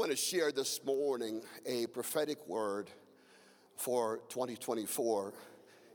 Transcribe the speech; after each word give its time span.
want 0.00 0.10
to 0.10 0.16
share 0.16 0.50
this 0.50 0.82
morning 0.82 1.42
a 1.66 1.86
prophetic 1.88 2.38
word 2.48 2.88
for 3.76 4.20
2024, 4.30 5.34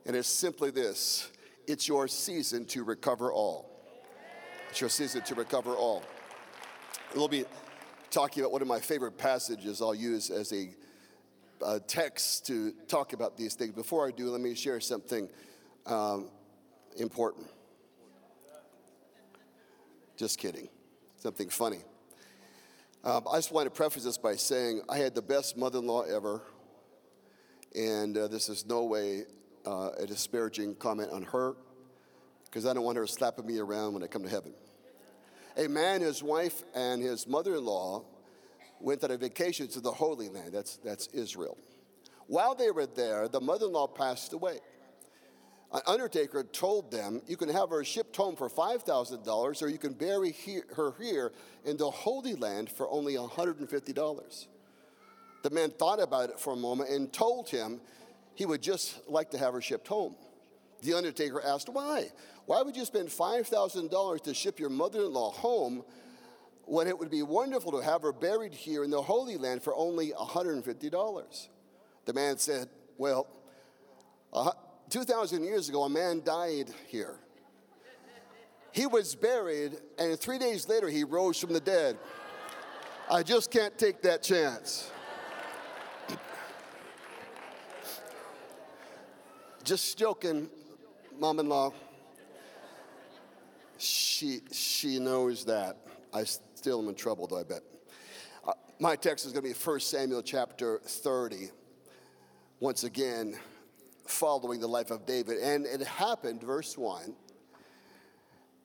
and 0.05 0.15
it's 0.15 0.27
simply 0.27 0.69
this 0.69 1.31
it's 1.65 1.87
your 1.87 2.07
season 2.07 2.65
to 2.65 2.83
recover 2.83 3.33
all. 3.33 3.67
It's 4.69 4.79
your 4.79 4.91
season 4.91 5.23
to 5.23 5.33
recover 5.33 5.73
all. 5.73 6.03
We'll 7.15 7.27
be 7.27 7.45
talking 8.11 8.43
about 8.43 8.51
one 8.51 8.61
of 8.61 8.67
my 8.67 8.79
favorite 8.79 9.17
passages 9.17 9.81
I'll 9.81 9.95
use 9.95 10.29
as 10.29 10.53
a, 10.53 10.69
a 11.65 11.79
text 11.79 12.45
to 12.45 12.73
talk 12.87 13.13
about 13.13 13.35
these 13.37 13.55
things. 13.55 13.73
Before 13.73 14.07
I 14.07 14.11
do, 14.11 14.29
let 14.29 14.39
me 14.39 14.53
share 14.53 14.79
something 14.81 15.27
um, 15.87 16.29
important. 16.95 17.47
Just 20.15 20.37
kidding. 20.37 20.69
Something 21.17 21.49
funny. 21.49 21.79
Um, 23.05 23.23
I 23.31 23.35
just 23.35 23.51
want 23.51 23.67
to 23.67 23.69
preface 23.69 24.03
this 24.03 24.17
by 24.17 24.35
saying 24.35 24.81
I 24.89 24.97
had 24.97 25.13
the 25.13 25.21
best 25.21 25.55
mother 25.55 25.77
in 25.77 25.85
law 25.85 26.01
ever, 26.01 26.41
and 27.75 28.17
uh, 28.17 28.27
this 28.27 28.49
is 28.49 28.65
no 28.65 28.85
way 28.85 29.25
uh, 29.63 29.91
a 29.99 30.07
disparaging 30.07 30.73
comment 30.77 31.11
on 31.11 31.21
her, 31.21 31.53
because 32.45 32.65
I 32.65 32.73
don't 32.73 32.83
want 32.83 32.97
her 32.97 33.05
slapping 33.05 33.45
me 33.45 33.59
around 33.59 33.93
when 33.93 34.01
I 34.01 34.07
come 34.07 34.23
to 34.23 34.29
heaven. 34.29 34.55
A 35.55 35.67
man, 35.67 36.01
his 36.01 36.23
wife, 36.23 36.63
and 36.73 36.99
his 36.99 37.27
mother 37.27 37.53
in 37.53 37.63
law 37.63 38.05
went 38.79 39.03
on 39.03 39.11
a 39.11 39.17
vacation 39.17 39.67
to 39.67 39.81
the 39.81 39.91
Holy 39.91 40.27
Land, 40.27 40.51
that's, 40.51 40.77
that's 40.77 41.05
Israel. 41.09 41.59
While 42.25 42.55
they 42.55 42.71
were 42.71 42.87
there, 42.87 43.27
the 43.27 43.39
mother 43.39 43.67
in 43.67 43.73
law 43.73 43.85
passed 43.85 44.33
away. 44.33 44.61
An 45.73 45.81
undertaker 45.87 46.43
told 46.43 46.91
them, 46.91 47.21
You 47.27 47.37
can 47.37 47.49
have 47.49 47.69
her 47.69 47.83
shipped 47.83 48.15
home 48.15 48.35
for 48.35 48.49
$5,000 48.49 49.61
or 49.61 49.67
you 49.67 49.77
can 49.77 49.93
bury 49.93 50.35
her 50.75 50.93
here 50.99 51.31
in 51.65 51.77
the 51.77 51.89
Holy 51.89 52.35
Land 52.35 52.69
for 52.69 52.89
only 52.89 53.15
$150. 53.15 54.47
The 55.43 55.49
man 55.49 55.71
thought 55.71 56.01
about 56.01 56.29
it 56.29 56.39
for 56.39 56.53
a 56.53 56.57
moment 56.57 56.89
and 56.89 57.11
told 57.11 57.49
him 57.49 57.81
he 58.35 58.45
would 58.45 58.61
just 58.61 59.07
like 59.09 59.31
to 59.31 59.37
have 59.37 59.53
her 59.53 59.61
shipped 59.61 59.87
home. 59.87 60.15
The 60.81 60.93
undertaker 60.93 61.41
asked, 61.41 61.69
Why? 61.69 62.09
Why 62.45 62.61
would 62.61 62.75
you 62.75 62.85
spend 62.85 63.09
$5,000 63.09 64.23
to 64.23 64.33
ship 64.33 64.59
your 64.59 64.69
mother 64.69 65.01
in 65.01 65.13
law 65.13 65.31
home 65.31 65.83
when 66.65 66.87
it 66.87 66.97
would 66.97 67.09
be 67.09 67.23
wonderful 67.23 67.71
to 67.71 67.79
have 67.79 68.03
her 68.03 68.11
buried 68.11 68.53
here 68.53 68.83
in 68.83 68.91
the 68.91 69.01
Holy 69.01 69.37
Land 69.37 69.63
for 69.63 69.75
only 69.75 70.11
$150? 70.11 71.47
The 72.05 72.13
man 72.13 72.37
said, 72.37 72.69
Well, 72.97 73.27
2,000 74.89 75.43
years 75.43 75.69
ago, 75.69 75.83
a 75.83 75.89
man 75.89 76.21
died 76.23 76.69
here. 76.87 77.19
He 78.71 78.85
was 78.85 79.15
buried, 79.15 79.77
and 79.97 80.19
three 80.19 80.37
days 80.37 80.67
later, 80.67 80.89
he 80.89 81.03
rose 81.03 81.39
from 81.39 81.53
the 81.53 81.59
dead. 81.59 81.97
I 83.09 83.23
just 83.23 83.51
can't 83.51 83.77
take 83.77 84.01
that 84.01 84.21
chance. 84.21 84.91
just 89.65 89.97
joking, 89.97 90.49
mom 91.17 91.39
in 91.39 91.49
law. 91.49 91.73
She, 93.77 94.41
she 94.51 94.99
knows 94.99 95.43
that. 95.45 95.77
I 96.13 96.23
still 96.23 96.81
am 96.81 96.87
in 96.87 96.95
trouble, 96.95 97.27
though, 97.27 97.39
I 97.39 97.43
bet. 97.43 97.61
Uh, 98.47 98.53
my 98.79 98.95
text 98.95 99.25
is 99.25 99.33
going 99.33 99.43
to 99.43 99.49
be 99.49 99.55
1 99.55 99.79
Samuel 99.79 100.21
chapter 100.21 100.79
30. 100.83 101.49
Once 102.59 102.83
again, 102.83 103.37
following 104.05 104.59
the 104.59 104.67
life 104.67 104.91
of 104.91 105.05
David. 105.05 105.37
And 105.39 105.65
it 105.65 105.81
happened, 105.81 106.41
verse 106.41 106.77
1, 106.77 107.15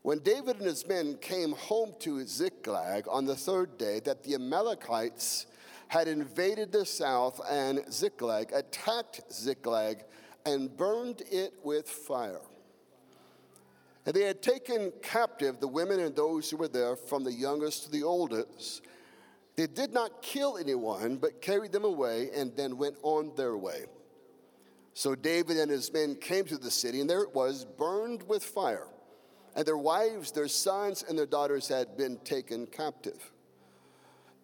when 0.02 0.20
David 0.20 0.56
and 0.56 0.66
his 0.66 0.86
men 0.86 1.19
came 1.20 1.52
home 1.52 1.94
to 2.00 2.24
Ziklag 2.24 3.05
on 3.08 3.27
the 3.27 3.36
third 3.36 3.77
day, 3.77 4.00
that 4.00 4.22
the 4.22 4.34
Amalekites 4.34 5.47
had 5.88 6.08
invaded 6.08 6.72
the 6.72 6.86
south 6.86 7.41
and 7.50 7.84
Ziklag, 7.92 8.52
attacked 8.52 9.20
Ziklag, 9.32 10.05
and 10.47 10.74
burned 10.74 11.22
it 11.30 11.52
with 11.62 11.88
fire. 11.88 12.41
And 14.06 14.15
they 14.15 14.22
had 14.22 14.41
taken 14.41 14.92
captive 15.03 15.60
the 15.60 15.69
women 15.69 16.00
and 16.00 16.16
those 16.16 16.48
who 16.48 16.56
were 16.56 16.69
there, 16.69 16.97
from 16.97 17.22
the 17.25 17.32
youngest 17.32 17.84
to 17.84 17.91
the 17.91 18.03
oldest. 18.03 18.82
They 19.56 19.66
did 19.66 19.92
not 19.92 20.22
kill 20.22 20.56
anyone, 20.56 21.16
but 21.16 21.42
carried 21.42 21.72
them 21.72 21.84
away 21.84 22.31
and 22.34 22.56
then 22.56 22.78
went 22.78 22.97
on 23.03 23.32
their 23.36 23.59
way. 23.59 23.84
So 24.95 25.15
David 25.15 25.56
and 25.56 25.71
his 25.71 25.93
men 25.93 26.17
came 26.17 26.45
to 26.47 26.59
the 26.59 26.71
city, 26.71 27.01
and 27.01 27.09
there 27.09 27.23
it 27.23 27.34
was, 27.34 27.65
burned 27.65 28.23
with 28.25 28.43
fire. 28.43 28.89
And 29.55 29.67
their 29.67 29.78
wives, 29.78 30.33
their 30.33 30.49
sons, 30.49 31.05
and 31.09 31.19
their 31.19 31.27
daughters 31.27 31.69
had 31.69 31.97
been 31.97 32.19
taken 32.19 32.67
captive. 32.67 33.33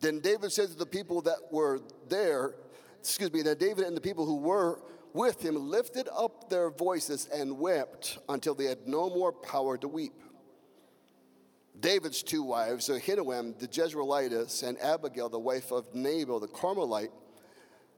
Then 0.00 0.20
David 0.20 0.52
said 0.52 0.68
to 0.68 0.74
the 0.74 0.86
people 0.86 1.22
that 1.22 1.38
were 1.50 1.80
there, 2.08 2.54
excuse 3.00 3.32
me, 3.32 3.42
that 3.42 3.58
David 3.58 3.84
and 3.86 3.96
the 3.96 4.00
people 4.00 4.26
who 4.26 4.36
were 4.36 4.80
with 5.12 5.40
him 5.42 5.56
lifted 5.70 6.08
up 6.14 6.50
their 6.50 6.70
voices 6.70 7.28
and 7.32 7.58
wept 7.58 8.18
until 8.28 8.54
they 8.54 8.66
had 8.66 8.86
no 8.86 9.08
more 9.08 9.32
power 9.32 9.78
to 9.78 9.88
weep. 9.88 10.12
David's 11.80 12.22
two 12.22 12.42
wives, 12.42 12.88
Ahinoam 12.88 13.58
the 13.58 13.68
Jezreelitess 13.68 14.62
and 14.62 14.78
Abigail, 14.80 15.28
the 15.28 15.38
wife 15.38 15.72
of 15.72 15.94
Nabal 15.94 16.40
the 16.40 16.48
Carmelite, 16.48 17.10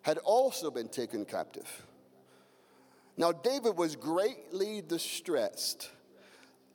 had 0.02 0.18
also 0.18 0.70
been 0.70 0.88
taken 0.88 1.24
captive. 1.24 1.86
Now, 3.18 3.32
David 3.32 3.76
was 3.76 3.96
greatly 3.96 4.80
distressed, 4.80 5.90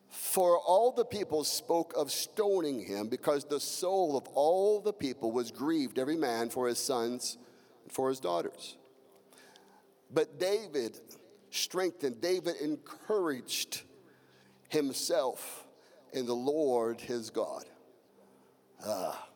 for 0.10 0.60
all 0.60 0.92
the 0.92 1.06
people 1.06 1.46
spoke 1.46 1.94
of 1.96 2.12
stoning 2.12 2.82
him 2.82 3.08
because 3.08 3.46
the 3.46 3.62
soul 3.62 4.18
of 4.18 4.28
all 4.34 4.82
the 4.82 4.92
people 4.92 5.32
was 5.32 5.52
grieved, 5.52 5.98
every 5.98 6.18
man 6.18 6.50
for 6.50 6.68
his 6.68 6.80
sons 6.80 7.38
and 7.84 7.94
for 7.94 8.10
his 8.10 8.20
daughters. 8.20 8.76
But 10.14 10.38
David 10.38 11.00
strengthened, 11.50 12.20
David 12.20 12.58
encouraged 12.58 13.84
himself 14.68 15.66
in 16.12 16.26
the 16.26 16.36
Lord 16.36 17.00
his 17.00 17.30
God. 17.30 17.64
Ah. 18.86 19.30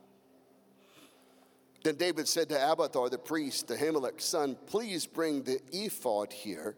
Then 1.84 1.96
David 1.96 2.28
said 2.28 2.50
to 2.50 2.56
Abiathar 2.56 3.10
the 3.10 3.18
priest, 3.18 3.70
the 3.70 3.76
Ahimelech's 3.76 4.26
son, 4.26 4.58
Please 4.66 5.06
bring 5.06 5.44
the 5.44 5.62
ephod 5.72 6.34
here. 6.34 6.76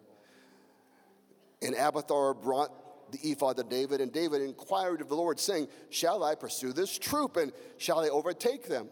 And 1.62 1.76
Abiathar 1.76 2.34
brought 2.34 3.12
the 3.12 3.20
ephod 3.32 3.58
to 3.58 3.64
David, 3.64 4.02
and 4.02 4.12
David 4.12 4.42
inquired 4.42 5.02
of 5.02 5.10
the 5.10 5.16
Lord, 5.16 5.40
saying, 5.40 5.68
Shall 5.90 6.24
I 6.24 6.36
pursue 6.36 6.74
this 6.74 6.98
troop, 6.98 7.38
and 7.38 7.52
shall 7.78 8.00
I 8.00 8.10
overtake 8.10 8.68
them? 8.68 8.88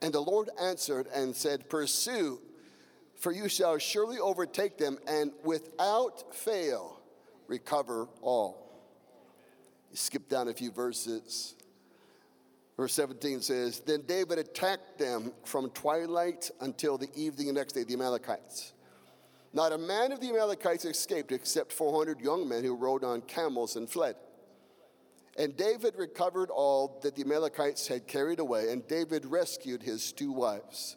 And 0.00 0.12
the 0.12 0.20
Lord 0.20 0.48
answered 0.60 1.06
and 1.14 1.34
said, 1.34 1.68
Pursue, 1.68 2.40
for 3.16 3.32
you 3.32 3.48
shall 3.48 3.78
surely 3.78 4.18
overtake 4.18 4.78
them, 4.78 4.98
and 5.06 5.32
without 5.44 6.34
fail 6.34 7.00
recover 7.46 8.08
all. 8.22 8.68
You 9.90 9.96
skip 9.96 10.28
down 10.28 10.48
a 10.48 10.54
few 10.54 10.70
verses. 10.70 11.54
Verse 12.76 12.92
17 12.92 13.40
says, 13.40 13.80
Then 13.80 14.02
David 14.06 14.38
attacked 14.38 14.98
them 14.98 15.32
from 15.44 15.70
twilight 15.70 16.50
until 16.60 16.96
the 16.96 17.08
evening 17.16 17.48
the 17.48 17.52
next 17.52 17.72
day, 17.72 17.82
the 17.82 17.94
Amalekites. 17.94 18.72
Not 19.58 19.72
a 19.72 19.78
man 19.78 20.12
of 20.12 20.20
the 20.20 20.28
Amalekites 20.28 20.84
escaped 20.84 21.32
except 21.32 21.72
400 21.72 22.20
young 22.20 22.48
men 22.48 22.62
who 22.62 22.76
rode 22.76 23.02
on 23.02 23.22
camels 23.22 23.74
and 23.74 23.90
fled. 23.90 24.14
And 25.36 25.56
David 25.56 25.94
recovered 25.96 26.48
all 26.48 27.00
that 27.02 27.16
the 27.16 27.22
Amalekites 27.22 27.88
had 27.88 28.06
carried 28.06 28.38
away, 28.38 28.70
and 28.70 28.86
David 28.86 29.26
rescued 29.26 29.82
his 29.82 30.12
two 30.12 30.30
wives. 30.30 30.96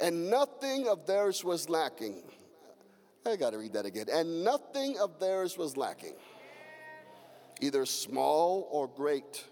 And 0.00 0.28
nothing 0.28 0.86
of 0.86 1.06
theirs 1.06 1.42
was 1.44 1.70
lacking. 1.70 2.24
I 3.24 3.36
got 3.36 3.52
to 3.52 3.58
read 3.58 3.72
that 3.72 3.86
again. 3.86 4.08
And 4.12 4.44
nothing 4.44 4.98
of 4.98 5.18
theirs 5.18 5.56
was 5.56 5.74
lacking, 5.74 6.16
either 7.62 7.86
small 7.86 8.68
or 8.70 8.86
great, 8.86 9.44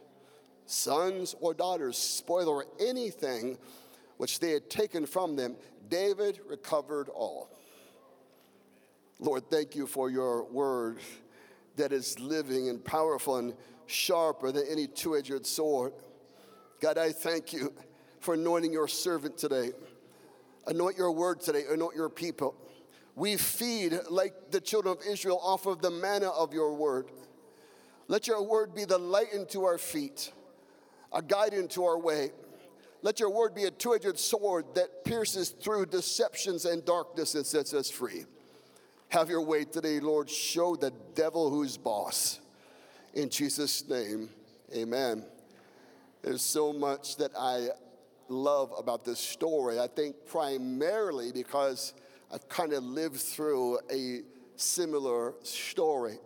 sons 0.67 1.35
or 1.41 1.55
daughters, 1.55 1.97
spoil 1.97 2.51
or 2.51 2.67
anything 2.79 3.57
which 4.19 4.41
they 4.41 4.51
had 4.51 4.69
taken 4.69 5.07
from 5.07 5.37
them. 5.37 5.57
David 5.89 6.41
recovered 6.47 7.09
all. 7.09 7.49
Lord, 9.23 9.51
thank 9.51 9.77
you 9.77 9.87
for 9.87 10.09
your 10.09 10.45
word 10.45 10.99
that 11.77 11.93
is 11.93 12.19
living 12.19 12.71
and 12.71 12.83
powerful 12.83 13.37
and 13.37 13.53
sharper 13.85 14.51
than 14.51 14.65
any 14.71 14.87
two 14.87 15.15
edged 15.15 15.45
sword. 15.45 15.93
God, 16.81 16.97
I 16.97 17.13
thank 17.13 17.53
you 17.53 17.75
for 18.21 18.33
anointing 18.33 18.73
your 18.73 18.89
servant 18.89 19.37
today. 19.37 19.73
Anoint 20.67 20.97
your 20.97 21.13
word 21.13 21.41
today, 21.41 21.65
anoint 21.71 21.95
your 21.97 22.09
people. 22.09 22.55
We 23.15 23.37
feed 23.37 23.93
like 24.09 24.51
the 24.51 24.61
children 24.61 24.97
of 24.97 25.05
Israel 25.07 25.39
off 25.43 25.67
of 25.67 25.83
the 25.83 25.91
manna 25.91 26.31
of 26.31 26.55
your 26.55 26.73
word. 26.75 27.11
Let 28.09 28.27
your 28.27 28.43
word 28.43 28.75
be 28.75 28.87
the 28.87 28.99
light 28.99 29.35
into 29.35 29.65
our 29.65 29.77
feet, 29.77 30.33
a 31.13 31.21
guide 31.21 31.53
into 31.53 31.85
our 31.85 31.99
way. 31.99 32.31
Let 33.03 33.21
your 33.21 33.31
word 33.31 33.55
be 33.55 33.65
a 33.65 33.71
two 33.71 33.95
edged 33.95 34.19
sword 34.19 34.65
that 34.77 35.05
pierces 35.05 35.51
through 35.51 35.87
deceptions 35.87 36.65
and 36.65 36.83
darkness 36.87 37.35
and 37.35 37.45
sets 37.45 37.75
us 37.75 37.91
free. 37.91 38.25
Have 39.11 39.29
your 39.29 39.43
way 39.43 39.65
today, 39.65 39.99
Lord. 39.99 40.31
Show 40.31 40.77
the 40.77 40.93
devil 41.17 41.51
who's 41.51 41.77
boss. 41.77 42.39
In 43.13 43.29
Jesus' 43.29 43.89
name, 43.89 44.31
amen. 44.73 45.25
There's 46.23 46.43
so 46.43 46.73
much 46.73 47.17
that 47.17 47.33
I 47.37 47.71
love 48.29 48.73
about 48.79 49.05
this 49.05 49.19
story. 49.19 49.81
I 49.81 49.89
think 49.89 50.15
primarily 50.27 51.33
because 51.33 51.93
I've 52.33 52.49
kind 52.49 52.73
of 52.73 52.85
lived 52.85 53.17
through 53.17 53.81
a 53.93 54.21
similar 54.55 55.35
story. 55.43 56.19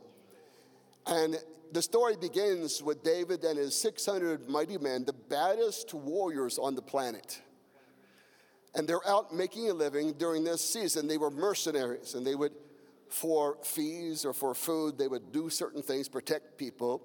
And 1.06 1.38
the 1.72 1.80
story 1.80 2.16
begins 2.20 2.82
with 2.82 3.02
David 3.02 3.44
and 3.44 3.56
his 3.56 3.74
600 3.74 4.46
mighty 4.46 4.76
men, 4.76 5.06
the 5.06 5.14
baddest 5.14 5.94
warriors 5.94 6.58
on 6.58 6.74
the 6.74 6.82
planet. 6.82 7.40
And 8.74 8.86
they're 8.86 9.06
out 9.08 9.34
making 9.34 9.70
a 9.70 9.72
living 9.72 10.12
during 10.12 10.44
this 10.44 10.60
season. 10.60 11.06
They 11.06 11.16
were 11.16 11.30
mercenaries, 11.30 12.14
and 12.14 12.26
they 12.26 12.34
would, 12.34 12.52
for 13.14 13.58
fees 13.62 14.24
or 14.24 14.32
for 14.32 14.54
food, 14.54 14.98
they 14.98 15.06
would 15.06 15.30
do 15.30 15.48
certain 15.48 15.82
things, 15.82 16.08
protect 16.08 16.58
people. 16.58 17.00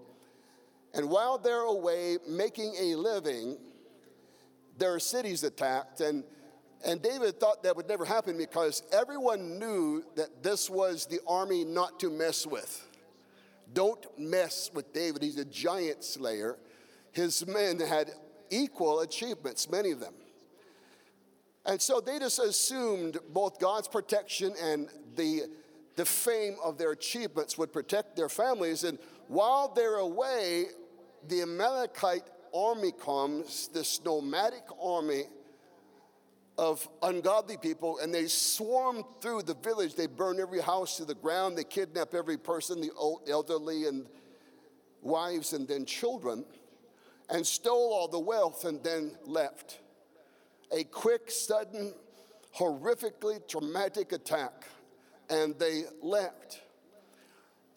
And 0.95 1.07
while 1.07 1.38
they're 1.38 1.61
away 1.61 2.17
making 2.27 2.73
a 2.81 2.95
living, 2.95 3.57
their 4.79 4.97
cities 4.97 5.44
attacked. 5.44 6.01
And, 6.01 6.23
and 6.83 7.00
David 7.00 7.39
thought 7.39 7.61
that 7.61 7.75
would 7.75 7.88
never 7.88 8.06
happen 8.06 8.39
because 8.39 8.81
everyone 8.91 9.59
knew 9.59 10.03
that 10.15 10.41
this 10.41 10.67
was 10.67 11.06
the 11.06 11.19
army 11.27 11.63
not 11.63 12.00
to 12.00 12.09
mess 12.09 12.47
with. 12.47 12.88
Don't 13.71 14.03
mess 14.17 14.71
with 14.73 14.91
David. 14.91 15.21
He's 15.21 15.38
a 15.38 15.45
giant 15.45 16.03
slayer. 16.03 16.57
His 17.11 17.45
men 17.45 17.79
had 17.79 18.09
equal 18.50 19.01
achievements, 19.01 19.69
many 19.69 19.91
of 19.91 20.00
them. 20.00 20.15
And 21.67 21.79
so 21.79 22.01
they 22.01 22.17
just 22.17 22.39
assumed 22.39 23.19
both 23.31 23.59
God's 23.59 23.88
protection 23.88 24.56
and 24.59 24.89
the, 25.15 25.44
the 26.00 26.06
fame 26.06 26.56
of 26.63 26.78
their 26.78 26.94
achievements 26.94 27.57
would 27.57 27.74
protect 27.74 28.16
their 28.16 28.30
families. 28.30 28.86
And 28.86 28.98
while 29.28 29.68
they're 29.68 29.98
away, 29.98 30.68
the 31.28 31.42
Amalekite 31.42 32.24
army 32.56 32.94
comes, 32.94 33.68
this 33.74 34.01
nomadic 34.06 34.63
army 34.81 35.24
of 36.57 36.88
ungodly 37.04 37.57
people, 37.57 38.00
and 38.00 38.13
they 38.13 38.28
swarm 38.28 39.04
through 39.19 39.42
the 39.42 39.56
village. 39.56 39.96
They 39.96 40.07
burn 40.07 40.40
every 40.40 40.62
house 40.62 40.96
to 40.98 41.04
the 41.04 41.16
ground. 41.16 41.57
They 41.57 41.66
kidnap 41.66 42.13
every 42.13 42.38
person, 42.38 42.80
the 42.80 42.92
old, 42.95 43.24
elderly 43.30 43.88
and 43.88 44.06
wives 45.02 45.52
and 45.52 45.68
then 45.68 45.84
children, 45.84 46.45
and 47.30 47.45
stole 47.45 47.92
all 47.92 48.07
the 48.07 48.19
wealth 48.19 48.63
and 48.63 48.81
then 48.86 49.18
left. 49.25 49.81
A 50.72 50.86
quick, 50.86 51.30
sudden, 51.30 51.94
horrifically 52.56 53.45
traumatic 53.50 54.13
attack, 54.13 54.63
and 55.30 55.58
they 55.60 55.84
left. 56.02 56.62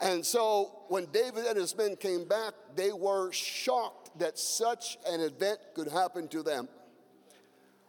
And 0.01 0.25
so 0.27 0.81
when 0.89 1.07
David 1.07 1.47
and 1.47 1.57
his 1.57 1.77
men 1.77 1.97
came 1.97 2.25
back, 2.25 2.55
they 2.75 2.93
were 2.93 3.31
shocked 3.31 4.19
that 4.19 4.39
such 4.39 4.99
an 5.09 5.21
event 5.21 5.61
could 5.75 5.89
happen 5.89 6.29
to 6.29 6.43
them. 6.43 6.69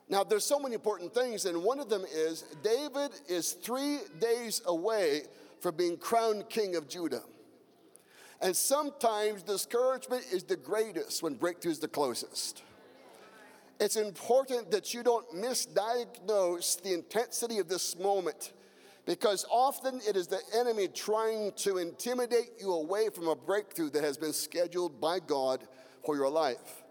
Now, 0.09 0.23
there's 0.23 0.45
so 0.45 0.59
many 0.59 0.75
important 0.75 1.13
things, 1.13 1.45
and 1.45 1.63
one 1.63 1.79
of 1.79 1.89
them 1.89 2.03
is 2.13 2.43
David 2.61 3.11
is 3.27 3.53
three 3.53 3.99
days 4.19 4.61
away 4.65 5.23
from 5.59 5.75
being 5.75 5.97
crowned 5.97 6.49
king 6.49 6.75
of 6.75 6.87
Judah. 6.87 7.23
And 8.41 8.55
sometimes 8.55 9.41
discouragement 9.41 10.25
is 10.31 10.43
the 10.43 10.57
greatest 10.57 11.23
when 11.23 11.35
breakthrough 11.35 11.71
is 11.71 11.79
the 11.79 11.87
closest. 11.87 12.61
It's 13.79 13.95
important 13.95 14.69
that 14.71 14.93
you 14.93 15.01
don't 15.01 15.27
misdiagnose 15.33 16.81
the 16.81 16.93
intensity 16.93 17.57
of 17.59 17.67
this 17.67 17.97
moment 17.97 18.53
because 19.05 19.45
often 19.51 19.99
it 20.07 20.15
is 20.15 20.27
the 20.27 20.39
enemy 20.57 20.87
trying 20.87 21.51
to 21.57 21.77
intimidate 21.77 22.51
you 22.59 22.73
away 22.73 23.09
from 23.09 23.27
a 23.27 23.35
breakthrough 23.35 23.89
that 23.91 24.03
has 24.03 24.17
been 24.17 24.33
scheduled 24.33 25.01
by 25.01 25.19
God 25.19 25.63
for 26.05 26.15
your 26.15 26.29
life. 26.29 26.83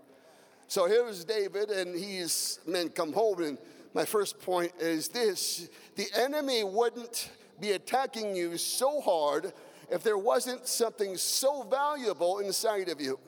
So 0.68 0.86
here's 0.86 1.24
David, 1.24 1.70
and 1.70 1.94
he's 1.94 2.60
men 2.66 2.88
come 2.90 3.12
home. 3.12 3.42
And 3.42 3.58
my 3.94 4.04
first 4.04 4.40
point 4.40 4.72
is 4.78 5.08
this 5.08 5.68
the 5.96 6.06
enemy 6.14 6.64
wouldn't 6.64 7.30
be 7.60 7.72
attacking 7.72 8.34
you 8.34 8.56
so 8.58 9.00
hard 9.00 9.52
if 9.90 10.02
there 10.02 10.18
wasn't 10.18 10.66
something 10.66 11.16
so 11.16 11.62
valuable 11.64 12.38
inside 12.38 12.88
of 12.88 13.00
you. 13.00 13.18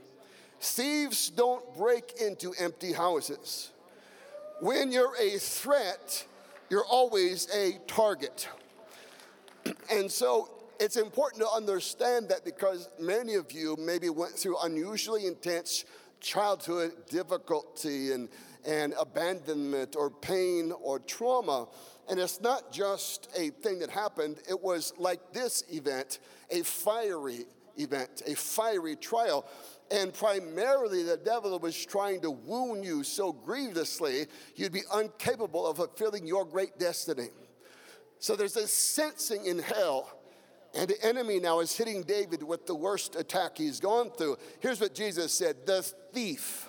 Thieves 0.60 1.28
don't 1.30 1.76
break 1.76 2.14
into 2.20 2.54
empty 2.58 2.92
houses. 2.92 3.70
When 4.60 4.90
you're 4.90 5.14
a 5.20 5.38
threat, 5.38 6.26
you're 6.70 6.86
always 6.86 7.48
a 7.54 7.78
target. 7.86 8.48
And 9.90 10.10
so 10.10 10.50
it's 10.80 10.96
important 10.96 11.42
to 11.42 11.48
understand 11.50 12.28
that 12.28 12.44
because 12.44 12.88
many 12.98 13.34
of 13.34 13.52
you 13.52 13.76
maybe 13.78 14.10
went 14.10 14.34
through 14.34 14.58
unusually 14.62 15.26
intense 15.26 15.84
childhood 16.20 16.92
difficulty 17.08 18.12
and, 18.12 18.28
and 18.66 18.94
abandonment 18.98 19.94
or 19.96 20.10
pain 20.10 20.72
or 20.82 20.98
trauma. 20.98 21.68
And 22.08 22.18
it's 22.18 22.40
not 22.40 22.72
just 22.72 23.28
a 23.36 23.50
thing 23.50 23.78
that 23.78 23.90
happened, 23.90 24.38
it 24.48 24.60
was 24.60 24.92
like 24.98 25.32
this 25.32 25.64
event, 25.70 26.18
a 26.50 26.62
fiery 26.62 27.44
event, 27.76 28.22
a 28.26 28.34
fiery 28.34 28.96
trial. 28.96 29.46
And 29.90 30.12
primarily, 30.12 31.02
the 31.02 31.16
devil 31.16 31.58
was 31.58 31.84
trying 31.84 32.20
to 32.22 32.30
wound 32.30 32.84
you 32.84 33.04
so 33.04 33.32
grievously, 33.32 34.26
you'd 34.56 34.72
be 34.72 34.82
incapable 34.98 35.66
of 35.66 35.76
fulfilling 35.76 36.26
your 36.26 36.44
great 36.44 36.78
destiny. 36.78 37.28
So 38.24 38.36
there's 38.36 38.56
a 38.56 38.66
sensing 38.66 39.44
in 39.44 39.58
hell. 39.58 40.10
And 40.74 40.88
the 40.88 41.04
enemy 41.04 41.40
now 41.40 41.60
is 41.60 41.76
hitting 41.76 42.04
David 42.04 42.42
with 42.42 42.66
the 42.66 42.74
worst 42.74 43.16
attack 43.16 43.58
he's 43.58 43.80
gone 43.80 44.08
through. 44.12 44.38
Here's 44.60 44.80
what 44.80 44.94
Jesus 44.94 45.30
said 45.30 45.66
The 45.66 45.82
thief, 45.82 46.66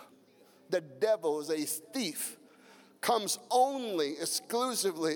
the 0.70 0.82
devil 0.82 1.40
is 1.40 1.50
a 1.50 1.62
thief, 1.64 2.36
comes 3.00 3.40
only 3.50 4.18
exclusively 4.20 5.16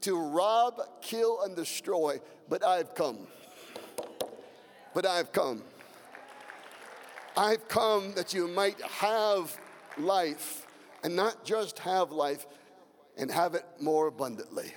to 0.00 0.18
rob, 0.18 0.80
kill, 1.02 1.42
and 1.42 1.54
destroy. 1.54 2.20
But 2.48 2.64
I've 2.64 2.94
come. 2.94 3.26
But 4.94 5.04
I've 5.04 5.30
come. 5.30 5.62
I've 7.36 7.68
come 7.68 8.14
that 8.14 8.32
you 8.32 8.48
might 8.48 8.80
have 8.80 9.54
life, 9.98 10.66
and 11.04 11.14
not 11.14 11.44
just 11.44 11.80
have 11.80 12.12
life, 12.12 12.46
and 13.18 13.30
have 13.30 13.54
it 13.54 13.66
more 13.78 14.06
abundantly. 14.06 14.72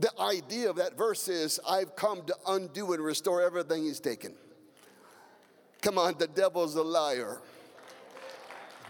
The 0.00 0.18
idea 0.18 0.70
of 0.70 0.76
that 0.76 0.96
verse 0.96 1.28
is 1.28 1.60
I've 1.68 1.94
come 1.94 2.22
to 2.24 2.34
undo 2.48 2.94
and 2.94 3.04
restore 3.04 3.42
everything 3.42 3.84
he's 3.84 4.00
taken. 4.00 4.34
Come 5.82 5.98
on, 5.98 6.14
the 6.18 6.26
devil's 6.26 6.74
a 6.74 6.82
liar. 6.82 7.38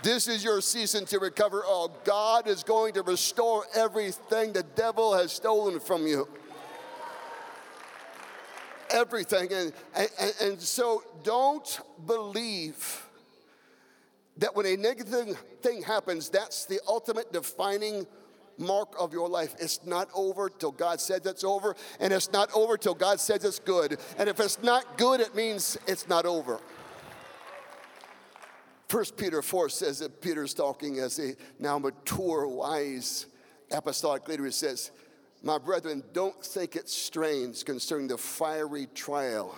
This 0.03 0.29
is 0.29 0.43
your 0.43 0.61
season 0.61 1.05
to 1.07 1.19
recover 1.19 1.65
all. 1.65 1.97
God 2.05 2.47
is 2.47 2.63
going 2.63 2.95
to 2.95 3.03
restore 3.03 3.65
everything 3.75 4.53
the 4.53 4.63
devil 4.63 5.15
has 5.15 5.33
stolen 5.33 5.81
from 5.81 6.07
you. 6.07 6.29
Everything. 8.91 9.53
And, 9.53 9.73
and, 9.95 10.35
and 10.41 10.61
so 10.61 11.03
don't 11.23 11.81
believe 12.07 13.05
that 14.39 14.55
when 14.55 14.65
a 14.65 14.77
negative 14.77 15.37
thing 15.61 15.83
happens, 15.83 16.31
that's 16.31 16.65
the 16.67 16.81
ultimate 16.89 17.33
defining 17.33 18.07
mark 18.61 18.95
of 18.99 19.13
your 19.13 19.29
life. 19.29 19.55
It's 19.59 19.85
not 19.85 20.09
over 20.15 20.49
till 20.49 20.73
God 20.73 21.01
says 21.01 21.27
it's 21.27 21.45
over, 21.45 21.75
and 21.99 22.13
it's 22.13 22.31
not 22.33 22.53
over 22.53 22.77
till 22.77 22.95
God 22.95 23.19
says 23.19 23.45
it's 23.45 23.59
good. 23.59 23.99
And 24.19 24.29
if 24.29 24.39
it's 24.39 24.63
not 24.63 24.99
good, 24.99 25.21
it 25.21 25.35
means 25.35 25.79
it's 25.87 26.09
not 26.09 26.27
over. 26.27 26.61
First 28.89 29.17
Peter 29.17 29.41
4 29.41 29.69
says 29.69 30.01
that 30.01 30.21
Peter's 30.21 30.53
talking 30.53 30.99
as 30.99 31.19
a 31.19 31.35
now 31.59 31.79
mature, 31.79 32.47
wise 32.47 33.27
apostolic 33.71 34.29
leader. 34.29 34.45
He 34.45 34.51
says, 34.51 34.91
My 35.43 35.59
brethren, 35.59 36.03
don't 36.13 36.45
think 36.45 36.77
it 36.77 36.89
strange 36.89 37.65
concerning 37.65 38.09
the 38.09 38.19
fiery 38.19 38.87
trial 38.95 39.55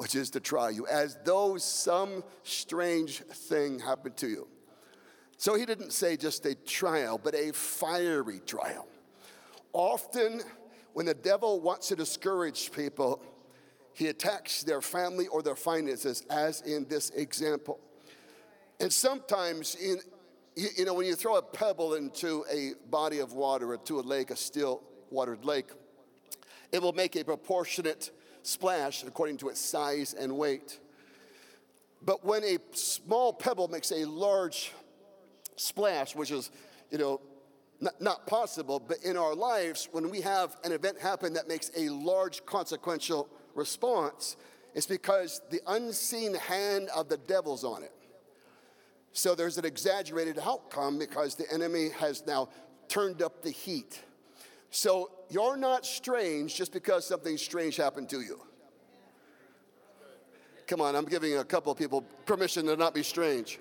which 0.00 0.14
is 0.14 0.30
to 0.30 0.40
try 0.40 0.70
you, 0.70 0.86
as 0.86 1.18
though 1.26 1.58
some 1.58 2.24
strange 2.42 3.18
thing 3.20 3.78
happened 3.78 4.16
to 4.16 4.28
you. 4.28 4.48
So 5.40 5.54
he 5.54 5.64
didn't 5.64 5.94
say 5.94 6.18
just 6.18 6.44
a 6.44 6.54
trial, 6.54 7.16
but 7.16 7.34
a 7.34 7.54
fiery 7.54 8.40
trial. 8.40 8.86
Often, 9.72 10.42
when 10.92 11.06
the 11.06 11.14
devil 11.14 11.60
wants 11.60 11.88
to 11.88 11.96
discourage 11.96 12.70
people, 12.72 13.22
he 13.94 14.08
attacks 14.08 14.62
their 14.62 14.82
family 14.82 15.28
or 15.28 15.40
their 15.42 15.56
finances, 15.56 16.26
as 16.28 16.60
in 16.60 16.84
this 16.90 17.08
example. 17.08 17.80
And 18.80 18.92
sometimes, 18.92 19.76
in, 19.76 20.00
you 20.56 20.84
know, 20.84 20.92
when 20.92 21.06
you 21.06 21.14
throw 21.14 21.36
a 21.36 21.42
pebble 21.42 21.94
into 21.94 22.44
a 22.52 22.72
body 22.90 23.20
of 23.20 23.32
water 23.32 23.72
or 23.72 23.78
to 23.78 23.98
a 23.98 24.02
lake, 24.02 24.30
a 24.30 24.36
still 24.36 24.82
watered 25.08 25.46
lake, 25.46 25.70
it 26.70 26.82
will 26.82 26.92
make 26.92 27.16
a 27.16 27.24
proportionate 27.24 28.10
splash 28.42 29.04
according 29.04 29.38
to 29.38 29.48
its 29.48 29.58
size 29.58 30.12
and 30.12 30.36
weight. 30.36 30.80
But 32.02 32.26
when 32.26 32.44
a 32.44 32.58
small 32.72 33.32
pebble 33.32 33.68
makes 33.68 33.90
a 33.90 34.04
large 34.04 34.74
splash, 35.60 36.14
which 36.16 36.30
is, 36.30 36.50
you 36.90 36.98
know, 36.98 37.20
not, 37.80 38.00
not 38.00 38.26
possible, 38.26 38.78
but 38.78 38.98
in 39.04 39.16
our 39.16 39.34
lives, 39.34 39.88
when 39.92 40.10
we 40.10 40.20
have 40.20 40.56
an 40.64 40.72
event 40.72 40.98
happen 40.98 41.32
that 41.34 41.48
makes 41.48 41.70
a 41.76 41.88
large 41.88 42.44
consequential 42.46 43.28
response, 43.54 44.36
it's 44.74 44.86
because 44.86 45.40
the 45.50 45.60
unseen 45.66 46.34
hand 46.34 46.88
of 46.94 47.08
the 47.08 47.16
devil's 47.16 47.64
on 47.64 47.82
it. 47.82 47.92
So 49.12 49.34
there's 49.34 49.58
an 49.58 49.64
exaggerated 49.64 50.38
outcome 50.38 50.98
because 50.98 51.34
the 51.34 51.50
enemy 51.52 51.88
has 51.98 52.24
now 52.26 52.48
turned 52.88 53.22
up 53.22 53.42
the 53.42 53.50
heat. 53.50 54.00
So 54.70 55.10
you're 55.30 55.56
not 55.56 55.84
strange 55.84 56.54
just 56.54 56.72
because 56.72 57.06
something 57.06 57.36
strange 57.36 57.76
happened 57.76 58.08
to 58.10 58.20
you. 58.20 58.40
Come 60.68 60.80
on, 60.80 60.94
I'm 60.94 61.06
giving 61.06 61.38
a 61.38 61.44
couple 61.44 61.72
of 61.72 61.78
people 61.78 62.02
permission 62.26 62.66
to 62.66 62.76
not 62.76 62.94
be 62.94 63.02
strange. 63.02 63.58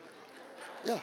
Yeah. 0.85 0.99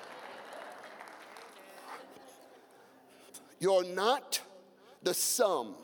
You're 3.59 3.85
not 3.85 4.41
the 5.03 5.15
sum 5.15 5.75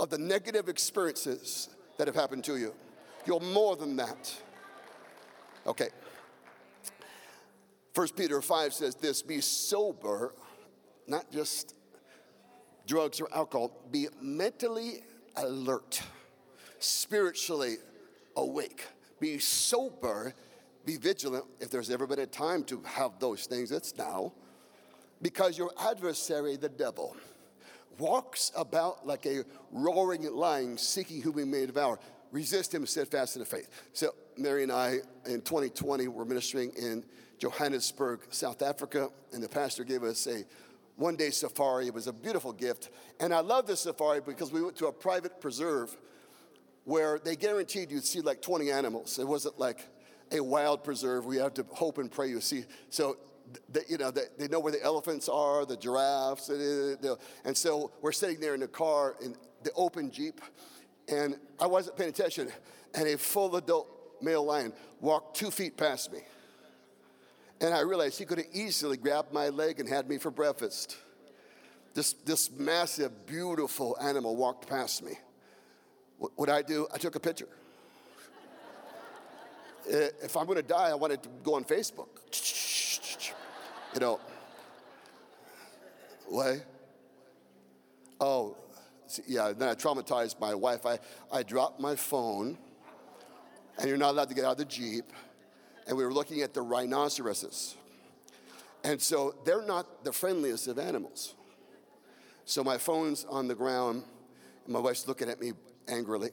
of 0.00 0.10
the 0.10 0.18
negative 0.18 0.68
experiences 0.68 1.68
that 1.98 2.06
have 2.06 2.16
happened 2.16 2.44
to 2.44 2.56
you. 2.56 2.74
You're 3.26 3.40
more 3.40 3.76
than 3.76 3.96
that. 3.96 4.34
Okay. 5.66 5.90
First 7.94 8.16
Peter 8.16 8.40
5 8.40 8.74
says 8.74 8.94
this 8.96 9.22
be 9.22 9.40
sober, 9.40 10.34
not 11.06 11.30
just 11.30 11.74
drugs 12.86 13.20
or 13.20 13.28
alcohol, 13.34 13.70
be 13.90 14.08
mentally 14.20 15.02
alert, 15.36 16.02
spiritually 16.78 17.76
awake, 18.36 18.86
be 19.20 19.38
sober, 19.38 20.34
be 20.84 20.96
vigilant. 20.96 21.44
If 21.60 21.70
there's 21.70 21.90
ever 21.90 22.06
been 22.06 22.18
a 22.18 22.26
time 22.26 22.64
to 22.64 22.82
have 22.84 23.20
those 23.20 23.46
things, 23.46 23.70
it's 23.70 23.96
now. 23.96 24.32
Because 25.22 25.56
your 25.56 25.70
adversary, 25.80 26.56
the 26.56 26.68
devil, 26.68 27.16
walks 27.98 28.50
about 28.56 29.06
like 29.06 29.24
a 29.26 29.44
roaring 29.70 30.30
lion, 30.34 30.76
seeking 30.76 31.22
whom 31.22 31.38
he 31.38 31.44
may 31.44 31.66
devour. 31.66 31.98
Resist 32.32 32.74
him 32.74 32.86
steadfast 32.86 33.36
in 33.36 33.40
the 33.40 33.46
faith. 33.46 33.68
So 33.92 34.14
Mary 34.36 34.62
and 34.62 34.72
I 34.72 34.98
in 35.26 35.42
2020 35.42 36.08
were 36.08 36.24
ministering 36.24 36.72
in 36.76 37.04
Johannesburg, 37.38 38.20
South 38.30 38.62
Africa, 38.62 39.10
and 39.32 39.42
the 39.42 39.48
pastor 39.48 39.84
gave 39.84 40.02
us 40.02 40.26
a 40.26 40.44
one 40.96 41.16
day 41.16 41.30
safari. 41.30 41.86
It 41.86 41.94
was 41.94 42.06
a 42.06 42.12
beautiful 42.12 42.52
gift. 42.52 42.90
And 43.20 43.34
I 43.34 43.40
love 43.40 43.66
this 43.66 43.80
safari 43.80 44.20
because 44.20 44.52
we 44.52 44.62
went 44.62 44.76
to 44.76 44.86
a 44.86 44.92
private 44.92 45.40
preserve 45.40 45.96
where 46.84 47.18
they 47.18 47.36
guaranteed 47.36 47.90
you'd 47.90 48.04
see 48.04 48.20
like 48.20 48.42
20 48.42 48.70
animals. 48.70 49.18
It 49.18 49.26
wasn't 49.26 49.58
like 49.58 49.88
a 50.30 50.40
wild 50.40 50.82
preserve. 50.84 51.26
We 51.26 51.36
have 51.36 51.54
to 51.54 51.66
hope 51.70 51.98
and 51.98 52.10
pray 52.10 52.28
you 52.28 52.40
see. 52.40 52.64
So, 52.90 53.18
they, 53.68 53.80
you 53.88 53.98
know, 53.98 54.10
they, 54.10 54.22
they 54.38 54.48
know 54.48 54.60
where 54.60 54.72
the 54.72 54.82
elephants 54.82 55.28
are, 55.28 55.64
the 55.64 55.76
giraffes. 55.76 56.48
And 56.48 57.56
so 57.56 57.92
we're 58.00 58.12
sitting 58.12 58.40
there 58.40 58.54
in 58.54 58.60
the 58.60 58.68
car 58.68 59.16
in 59.22 59.34
the 59.62 59.72
open 59.74 60.10
Jeep, 60.10 60.40
and 61.08 61.36
I 61.60 61.66
wasn't 61.66 61.96
paying 61.96 62.10
attention, 62.10 62.50
and 62.94 63.08
a 63.08 63.16
full 63.18 63.56
adult 63.56 63.88
male 64.20 64.44
lion 64.44 64.72
walked 65.00 65.36
two 65.36 65.50
feet 65.50 65.76
past 65.76 66.12
me. 66.12 66.20
And 67.60 67.72
I 67.72 67.80
realized 67.80 68.18
he 68.18 68.24
could 68.24 68.38
have 68.38 68.48
easily 68.52 68.96
grabbed 68.96 69.32
my 69.32 69.48
leg 69.48 69.78
and 69.78 69.88
had 69.88 70.08
me 70.08 70.18
for 70.18 70.30
breakfast. 70.30 70.96
This, 71.94 72.14
this 72.24 72.50
massive, 72.50 73.26
beautiful 73.26 73.96
animal 74.00 74.34
walked 74.34 74.68
past 74.68 75.04
me. 75.04 75.12
What, 76.18 76.32
what 76.36 76.48
I 76.48 76.62
do? 76.62 76.88
I 76.92 76.98
took 76.98 77.14
a 77.14 77.20
picture. 77.20 77.48
if 79.86 80.36
I'm 80.36 80.46
going 80.46 80.56
to 80.56 80.62
die, 80.62 80.90
I 80.90 80.94
want 80.94 81.22
to 81.22 81.28
go 81.44 81.54
on 81.54 81.64
Facebook. 81.64 82.08
You 83.94 84.00
know. 84.00 84.20
What? 86.26 86.64
Oh, 88.20 88.56
yeah, 89.26 89.52
then 89.52 89.68
I 89.68 89.74
traumatized 89.74 90.40
my 90.40 90.54
wife. 90.54 90.86
I, 90.86 90.98
I 91.30 91.42
dropped 91.42 91.80
my 91.80 91.96
phone, 91.96 92.56
and 93.78 93.88
you're 93.88 93.98
not 93.98 94.10
allowed 94.10 94.28
to 94.28 94.34
get 94.34 94.44
out 94.44 94.52
of 94.52 94.58
the 94.58 94.64
Jeep 94.64 95.12
and 95.86 95.96
we 95.96 96.04
were 96.04 96.12
looking 96.12 96.42
at 96.42 96.54
the 96.54 96.62
rhinoceroses. 96.62 97.76
And 98.84 99.00
so 99.00 99.34
they're 99.44 99.62
not 99.62 100.04
the 100.04 100.12
friendliest 100.12 100.68
of 100.68 100.78
animals. 100.78 101.34
So 102.44 102.64
my 102.64 102.78
phone's 102.78 103.24
on 103.24 103.48
the 103.48 103.54
ground, 103.54 104.02
and 104.64 104.72
my 104.72 104.80
wife's 104.80 105.06
looking 105.06 105.28
at 105.28 105.40
me 105.40 105.52
angrily. 105.88 106.30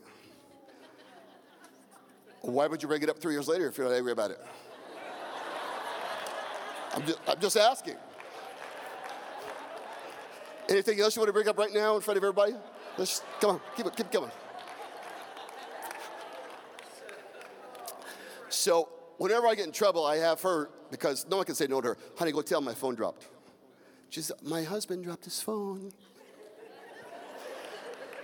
Why 2.41 2.67
would 2.67 2.81
you 2.81 2.87
bring 2.87 3.03
it 3.03 3.09
up 3.09 3.19
three 3.19 3.33
years 3.33 3.47
later 3.47 3.67
if 3.67 3.77
you're 3.77 3.87
not 3.87 3.95
angry 3.95 4.11
about 4.11 4.31
it? 4.31 4.39
I'm 7.00 7.06
just, 7.06 7.20
I'm 7.27 7.39
just 7.39 7.58
asking. 7.58 7.96
Anything 10.68 11.00
else 11.00 11.15
you 11.15 11.22
want 11.22 11.29
to 11.29 11.34
bring 11.34 11.48
up 11.48 11.58
right 11.58 11.74
now 11.74 11.96
in 11.96 12.01
front 12.01 12.18
of 12.18 12.24
everybody? 12.24 12.53
Let's 12.98 13.22
come 13.39 13.51
on, 13.51 13.62
keep 13.77 13.86
it, 13.86 13.96
keep 13.96 14.12
coming. 14.12 14.29
So 18.50 18.89
whenever 19.18 19.48
I 19.48 19.56
get 19.56 19.65
in 19.65 19.72
trouble, 19.72 20.06
I 20.06 20.18
have 20.18 20.41
her, 20.41 20.70
because 20.91 21.25
no 21.29 21.38
one 21.38 21.46
can 21.46 21.56
say 21.56 21.68
no 21.68 21.79
to 21.79 21.89
her, 21.89 21.98
honey, 22.18 22.34
go 22.34 22.41
tell 22.41 22.60
my 22.60 22.74
phone 22.74 22.96
dropped. 22.96 23.27
She 24.10 24.22
said, 24.22 24.38
my 24.44 24.63
husband 24.63 25.06
dropped 25.06 25.24
his 25.24 25.41
phone. 25.41 25.94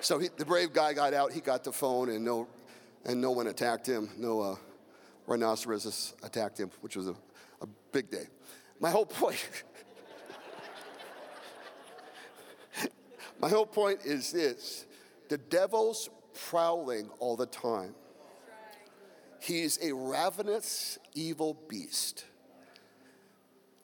so 0.02 0.20
he, 0.20 0.30
the 0.36 0.46
brave 0.46 0.74
guy 0.74 0.94
got 0.94 1.14
out, 1.14 1.32
he 1.32 1.40
got 1.40 1.64
the 1.64 1.72
phone, 1.72 2.10
and 2.10 2.26
no, 2.26 2.48
and 3.06 3.22
no 3.22 3.32
one 3.32 3.48
attacked 3.48 3.88
him. 3.88 4.10
No 4.18 4.42
uh, 4.42 4.56
rhinoceros 5.28 6.14
attacked 6.22 6.60
him, 6.60 6.72
which 6.82 6.98
was 6.98 7.08
a, 7.08 7.16
a 7.62 7.68
big 7.94 8.12
day. 8.12 8.26
My 8.80 8.90
whole 8.90 9.06
point, 9.06 9.50
my 13.40 13.50
whole 13.50 13.66
point 13.66 14.02
is 14.06 14.32
this 14.32 14.86
the 15.30 15.38
devil's 15.38 16.10
prowling 16.34 17.10
all 17.20 17.36
the 17.36 17.46
time. 17.46 17.96
He's 19.40 19.80
a 19.82 19.94
ravenous, 19.94 20.98
evil 21.14 21.58
beast. 21.68 22.26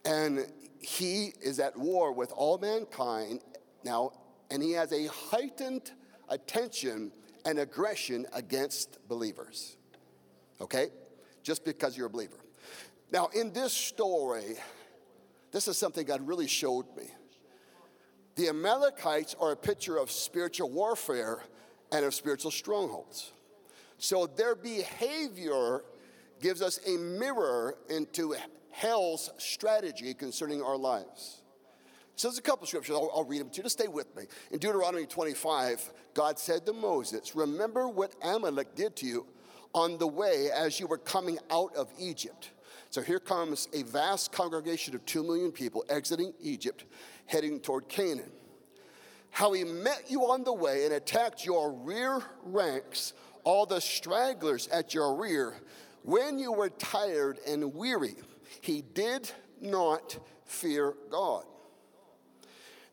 And 0.04 0.48
he 0.80 1.34
is 1.42 1.60
at 1.60 1.78
war 1.78 2.12
with 2.12 2.32
all 2.32 2.58
mankind 2.58 3.42
now, 3.84 4.12
and 4.50 4.62
he 4.64 4.72
has 4.72 4.92
a 4.92 5.06
heightened 5.08 5.92
attention 6.30 7.12
and 7.46 7.60
aggression 7.60 8.26
against 8.34 8.98
believers. 9.08 9.78
Okay? 10.60 10.90
Just 11.44 11.64
because 11.64 11.96
you're 11.96 12.08
a 12.08 12.10
believer. 12.10 12.38
Now, 13.12 13.30
in 13.36 13.52
this 13.54 13.74
story, 13.74 14.56
this 15.52 15.68
is 15.68 15.78
something 15.78 16.06
God 16.06 16.26
really 16.28 16.48
showed 16.48 16.86
me. 16.96 17.04
The 18.36 18.50
Amalekites 18.50 19.36
are 19.40 19.52
a 19.52 19.58
picture 19.58 19.98
of 19.98 20.10
spiritual 20.10 20.70
warfare 20.70 21.44
and 21.92 22.06
of 22.06 22.14
spiritual 22.14 22.52
strongholds. 22.52 23.32
So 23.98 24.26
their 24.26 24.56
behavior 24.56 25.84
gives 26.42 26.62
us 26.62 26.80
a 26.88 26.98
mirror 26.98 27.78
into 27.90 28.36
hell's 28.72 29.30
strategy 29.38 30.14
concerning 30.14 30.62
our 30.62 30.78
lives. 30.78 31.42
So 32.16 32.28
there's 32.28 32.38
a 32.38 32.42
couple 32.42 32.68
scriptures, 32.68 32.96
I'll, 32.96 33.12
I'll, 33.14 33.24
read 33.24 33.42
them 33.42 33.50
to 33.50 33.58
you. 33.58 33.64
Just 33.64 33.80
stay 33.80 33.88
with 33.88 34.16
me. 34.16 34.24
In 34.52 34.60
Deuteronomy 34.60 35.06
25, 35.06 35.92
God 36.14 36.38
said 36.38 36.66
to 36.66 36.74
Moses, 36.74 37.36
Remember 37.36 37.88
what 37.88 38.14
Amalek 38.22 38.76
did 38.76 38.96
to 38.98 39.06
you 39.06 39.26
on 39.74 39.98
the 39.98 40.08
way 40.08 40.50
as 40.54 40.80
you 40.80 40.88
were 40.88 40.98
coming 40.98 41.40
out 41.50 41.76
of 41.76 41.90
Egypt. 41.98 42.52
So 42.92 43.02
here 43.02 43.20
comes 43.20 43.70
a 43.74 43.84
vast 43.84 44.34
congregation 44.34 44.96
of 44.96 45.06
two 45.06 45.24
million 45.24 45.54
people 45.54 45.86
exiting 45.88 46.34
Egypt, 46.42 46.84
heading 47.26 47.62
toward 47.62 47.88
Canaan. 47.88 48.30
How 49.30 49.54
he 49.54 49.64
met 49.64 50.04
you 50.10 50.24
on 50.24 50.44
the 50.44 50.52
way 50.52 50.84
and 50.84 50.94
attacked 50.94 51.46
your 51.46 51.72
rear 51.72 52.22
ranks 52.44 53.14
all 53.46 53.66
the 53.66 53.80
stragglers 53.80 54.68
at 54.68 54.94
your 54.94 55.16
rear, 55.16 55.56
when 56.04 56.38
you 56.38 56.52
were 56.52 56.70
tired 56.70 57.40
and 57.48 57.74
weary, 57.74 58.16
he 58.60 58.82
did 58.82 59.32
not 59.62 60.20
fear 60.44 60.94
God. 61.10 61.46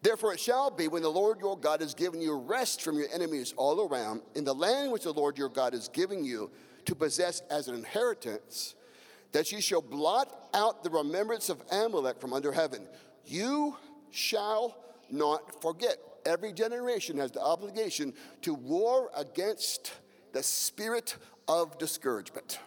Therefore, 0.00 0.34
it 0.34 0.40
shall 0.40 0.70
be 0.70 0.86
when 0.86 1.02
the 1.02 1.08
Lord 1.08 1.40
your 1.40 1.58
God 1.58 1.80
has 1.80 1.92
given 1.92 2.20
you 2.20 2.36
rest 2.36 2.82
from 2.82 2.96
your 2.98 3.08
enemies 3.12 3.52
all 3.56 3.88
around, 3.88 4.22
in 4.36 4.44
the 4.44 4.54
land 4.54 4.92
which 4.92 5.02
the 5.02 5.12
Lord 5.12 5.36
your 5.36 5.48
God 5.48 5.74
is 5.74 5.88
giving 5.88 6.24
you 6.24 6.52
to 6.84 6.94
possess 6.94 7.42
as 7.50 7.66
an 7.66 7.74
inheritance, 7.74 8.76
that 9.32 9.52
you 9.52 9.60
shall 9.60 9.82
blot 9.82 10.48
out 10.54 10.82
the 10.82 10.90
remembrance 10.90 11.48
of 11.48 11.62
Amalek 11.70 12.20
from 12.20 12.32
under 12.32 12.52
heaven. 12.52 12.86
You 13.26 13.76
shall 14.10 14.76
not 15.10 15.60
forget. 15.62 15.98
Every 16.24 16.52
generation 16.52 17.18
has 17.18 17.30
the 17.30 17.42
obligation 17.42 18.14
to 18.42 18.54
war 18.54 19.10
against 19.16 19.92
the 20.32 20.42
spirit 20.42 21.16
of 21.46 21.78
discouragement. 21.78 22.58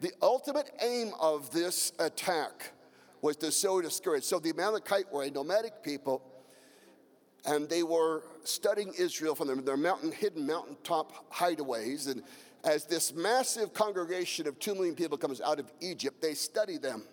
The 0.00 0.12
ultimate 0.22 0.70
aim 0.80 1.12
of 1.20 1.50
this 1.50 1.92
attack 1.98 2.72
was 3.20 3.36
to 3.36 3.50
sow 3.50 3.80
discouragement. 3.80 4.24
So 4.24 4.38
the 4.38 4.50
Amalekite 4.50 5.12
were 5.12 5.24
a 5.24 5.30
nomadic 5.30 5.82
people, 5.82 6.22
and 7.44 7.68
they 7.68 7.82
were 7.82 8.22
studying 8.44 8.92
Israel 8.96 9.34
from 9.34 9.48
their, 9.48 9.56
their 9.56 9.76
mountain, 9.76 10.12
hidden 10.12 10.46
mountaintop 10.46 11.32
hideaways. 11.32 12.10
And 12.10 12.22
as 12.64 12.84
this 12.84 13.14
massive 13.14 13.72
congregation 13.72 14.46
of 14.46 14.58
two 14.58 14.74
million 14.74 14.94
people 14.94 15.16
comes 15.16 15.40
out 15.40 15.58
of 15.58 15.72
Egypt, 15.80 16.20
they 16.20 16.34
study 16.34 16.76
them. 16.76 17.04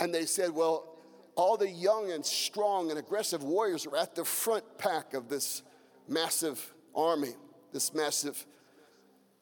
And 0.00 0.14
they 0.14 0.26
said, 0.26 0.50
well, 0.50 0.96
all 1.34 1.56
the 1.56 1.68
young 1.68 2.12
and 2.12 2.24
strong 2.24 2.90
and 2.90 2.98
aggressive 2.98 3.42
warriors 3.42 3.86
are 3.86 3.96
at 3.96 4.14
the 4.14 4.24
front 4.24 4.64
pack 4.78 5.14
of 5.14 5.28
this 5.28 5.62
massive 6.08 6.72
army 6.94 7.34
this 7.72 7.94
massive 7.94 8.46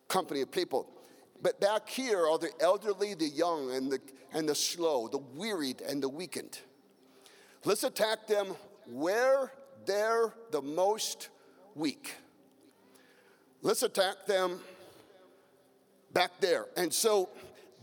company 0.08 0.40
of 0.40 0.50
people. 0.50 0.88
But 1.42 1.60
back 1.60 1.88
here 1.88 2.26
are 2.26 2.38
the 2.38 2.50
elderly, 2.60 3.14
the 3.14 3.28
young, 3.28 3.72
and 3.72 3.90
the, 3.90 4.00
and 4.32 4.48
the 4.48 4.54
slow, 4.54 5.08
the 5.08 5.18
wearied, 5.18 5.80
and 5.82 6.02
the 6.02 6.08
weakened. 6.08 6.58
Let's 7.64 7.84
attack 7.84 8.26
them 8.26 8.54
where 8.86 9.52
they're 9.84 10.32
the 10.50 10.62
most 10.62 11.28
weak. 11.74 12.14
Let's 13.62 13.82
attack 13.82 14.26
them 14.26 14.60
back 16.12 16.32
there. 16.40 16.66
And 16.76 16.92
so 16.92 17.30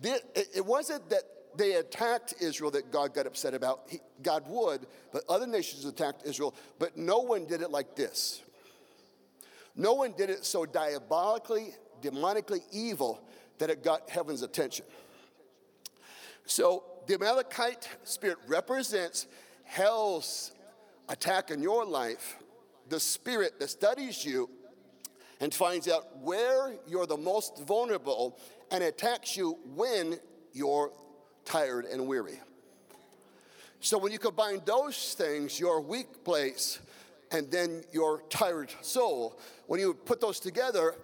it 0.04 0.66
wasn't 0.66 1.10
that 1.10 1.24
they 1.56 1.74
attacked 1.74 2.36
Israel 2.42 2.72
that 2.72 2.92
God 2.92 3.14
got 3.14 3.28
upset 3.28 3.54
about. 3.54 3.92
God 4.22 4.44
would, 4.48 4.88
but 5.12 5.24
other 5.30 5.46
nations 5.48 5.86
attacked 5.86 6.26
Israel, 6.26 6.56
but 6.80 6.98
no 6.98 7.20
one 7.20 7.46
did 7.46 7.62
it 7.62 7.70
like 7.70 7.96
this. 7.96 8.42
No 9.76 9.94
one 9.94 10.14
did 10.18 10.30
it 10.30 10.46
so 10.46 10.66
diabolically, 10.66 11.74
demonically 12.02 12.62
evil 12.72 13.24
that 13.60 13.70
it 13.70 13.84
got 13.84 14.10
heaven's 14.10 14.42
attention. 14.42 14.86
So 16.46 16.84
the 17.08 17.16
Amalekite 17.16 17.88
spirit 18.04 18.38
represents 18.48 19.28
hell's 19.64 20.52
attack 21.10 21.52
in 21.52 21.62
your 21.62 21.86
life, 21.86 22.38
the 22.90 23.00
spirit 23.00 23.60
that 23.60 23.70
studies 23.70 24.26
you 24.26 24.50
and 25.40 25.54
finds 25.54 25.88
out 25.88 26.18
where 26.20 26.74
you're 26.88 27.06
the 27.06 27.18
most 27.18 27.62
vulnerable 27.64 28.38
and 28.72 28.84
attacks 28.84 29.36
you 29.36 29.58
when 29.76 30.20
you're 30.54 30.92
tired 31.46 31.86
and 31.86 32.08
weary. 32.08 32.40
So 33.80 33.98
when 33.98 34.12
you 34.12 34.20
combine 34.20 34.62
those 34.66 35.14
things, 35.14 35.60
your 35.60 35.82
weak 35.82 36.24
place 36.24 36.80
and 37.32 37.52
then 37.52 37.84
your 37.92 38.22
tired 38.30 38.74
soul, 38.82 39.40
when 39.68 39.80
you 39.80 39.94
put 39.94 40.22
those 40.22 40.40
together, 40.40 40.96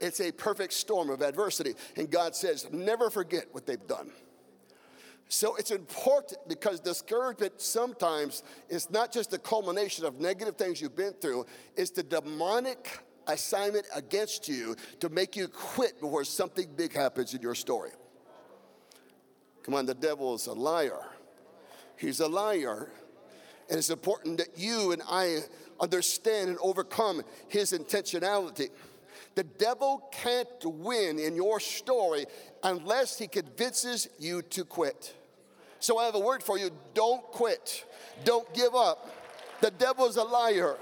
it's 0.00 0.20
a 0.20 0.32
perfect 0.32 0.72
storm 0.72 1.10
of 1.10 1.22
adversity. 1.22 1.74
And 1.96 2.10
God 2.10 2.34
says, 2.34 2.66
never 2.72 3.08
forget 3.08 3.46
what 3.52 3.66
they've 3.66 3.86
done. 3.86 4.10
So 5.28 5.56
it's 5.56 5.70
important 5.70 6.40
because 6.48 6.80
discouragement 6.80 7.60
sometimes 7.60 8.42
is 8.68 8.90
not 8.90 9.12
just 9.12 9.30
the 9.30 9.38
culmination 9.38 10.04
of 10.04 10.20
negative 10.20 10.56
things 10.56 10.80
you've 10.80 10.96
been 10.96 11.14
through, 11.14 11.46
it's 11.76 11.90
the 11.90 12.02
demonic 12.02 12.98
assignment 13.26 13.86
against 13.94 14.48
you 14.48 14.76
to 15.00 15.08
make 15.08 15.36
you 15.36 15.48
quit 15.48 16.00
before 16.00 16.24
something 16.24 16.68
big 16.76 16.92
happens 16.92 17.34
in 17.34 17.42
your 17.42 17.54
story. 17.54 17.90
Come 19.62 19.74
on, 19.74 19.86
the 19.86 19.94
devil 19.94 20.34
is 20.34 20.46
a 20.46 20.52
liar. 20.52 21.00
He's 21.96 22.20
a 22.20 22.28
liar. 22.28 22.90
And 23.70 23.78
it's 23.78 23.90
important 23.90 24.38
that 24.38 24.58
you 24.58 24.92
and 24.92 25.02
I 25.08 25.38
understand 25.80 26.50
and 26.50 26.58
overcome 26.62 27.22
his 27.48 27.72
intentionality. 27.72 28.68
The 29.34 29.44
devil 29.44 30.08
can't 30.12 30.64
win 30.64 31.18
in 31.18 31.34
your 31.34 31.60
story 31.60 32.26
unless 32.62 33.18
he 33.18 33.26
convinces 33.26 34.08
you 34.18 34.42
to 34.42 34.64
quit. 34.64 35.14
So 35.80 35.98
I 35.98 36.04
have 36.04 36.14
a 36.14 36.20
word 36.20 36.42
for 36.42 36.58
you 36.58 36.70
don't 36.94 37.22
quit, 37.24 37.84
don't 38.24 38.52
give 38.54 38.74
up. 38.74 39.10
The 39.60 39.70
devil 39.70 40.06
is 40.06 40.16
a 40.16 40.22
liar. 40.22 40.76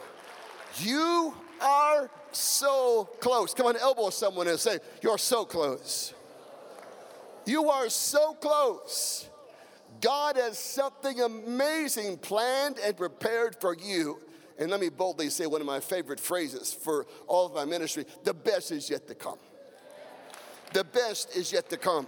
You 0.79 1.35
are 1.61 2.11
so 2.33 3.09
close. 3.21 3.55
Come 3.55 3.67
on, 3.67 3.77
elbow 3.77 4.11
someone 4.11 4.49
and 4.49 4.59
say, 4.59 4.79
You're 5.03 5.19
so 5.19 5.45
close. 5.45 6.15
You 7.45 7.71
are 7.71 7.89
so 7.89 8.35
close. 8.35 9.29
God 10.01 10.37
has 10.37 10.59
something 10.59 11.21
amazing 11.21 12.19
planned 12.19 12.79
and 12.79 12.97
prepared 12.97 13.57
for 13.61 13.75
you. 13.75 14.21
And 14.59 14.71
let 14.71 14.81
me 14.81 14.89
boldly 14.89 15.31
say 15.31 15.47
one 15.47 15.61
of 15.61 15.67
my 15.67 15.81
favorite 15.81 16.21
phrases 16.21 16.73
for 16.73 17.07
all 17.27 17.47
of 17.47 17.55
my 17.55 17.65
ministry 17.65 18.05
the 18.25 18.35
best 18.35 18.71
is 18.71 18.89
yet 18.91 19.07
to 19.09 19.15
come. 19.15 19.39
The 20.73 20.85
best 20.85 21.37
is 21.37 21.53
yet 21.53 21.69
to 21.71 21.77
come. 21.77 22.07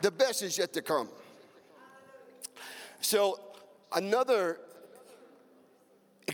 The 0.00 0.10
best 0.10 0.42
is 0.42 0.58
yet 0.58 0.72
to 0.74 0.82
come. 0.82 1.08
So, 3.00 3.38
another 3.94 4.58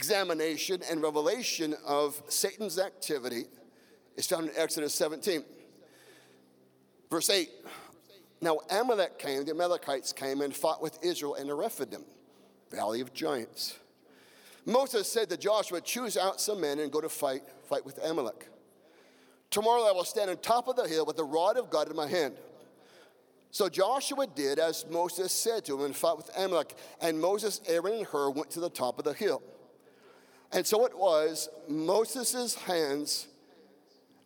examination 0.04 0.82
and 0.90 1.02
revelation 1.02 1.74
of 1.86 2.22
Satan's 2.28 2.78
activity 2.78 3.44
is 4.16 4.26
found 4.26 4.50
in 4.50 4.52
Exodus 4.54 4.94
17. 4.94 5.42
Verse 7.10 7.30
8 7.30 7.48
Now 8.42 8.58
Amalek 8.70 9.18
came, 9.18 9.46
the 9.46 9.52
Amalekites 9.52 10.12
came 10.12 10.42
and 10.42 10.54
fought 10.54 10.82
with 10.82 10.98
Israel 11.02 11.36
in 11.36 11.46
the 11.46 11.54
Rephidim, 11.54 12.04
valley 12.70 13.00
of 13.00 13.14
giants. 13.14 13.78
Moses 14.66 15.10
said 15.10 15.30
to 15.30 15.38
Joshua, 15.38 15.80
Choose 15.80 16.18
out 16.18 16.38
some 16.38 16.60
men 16.60 16.80
and 16.80 16.92
go 16.92 17.00
to 17.00 17.08
fight, 17.08 17.40
fight 17.66 17.86
with 17.86 17.98
Amalek. 18.04 18.48
Tomorrow 19.48 19.88
I 19.88 19.92
will 19.92 20.04
stand 20.04 20.28
on 20.28 20.36
top 20.36 20.68
of 20.68 20.76
the 20.76 20.86
hill 20.86 21.06
with 21.06 21.16
the 21.16 21.24
rod 21.24 21.56
of 21.56 21.70
God 21.70 21.88
in 21.88 21.96
my 21.96 22.08
hand. 22.08 22.34
So 23.50 23.70
Joshua 23.70 24.26
did 24.26 24.58
as 24.58 24.84
Moses 24.90 25.32
said 25.32 25.64
to 25.64 25.78
him 25.78 25.86
and 25.86 25.96
fought 25.96 26.18
with 26.18 26.30
Amalek. 26.36 26.74
And 27.00 27.18
Moses, 27.18 27.62
Aaron, 27.66 27.94
and 27.94 28.06
Hur 28.06 28.28
went 28.30 28.50
to 28.50 28.60
the 28.60 28.68
top 28.68 28.98
of 28.98 29.06
the 29.06 29.14
hill. 29.14 29.42
And 30.54 30.66
so 30.66 30.86
it 30.86 30.96
was, 30.96 31.50
Moses' 31.68 32.54
hands 32.54 33.28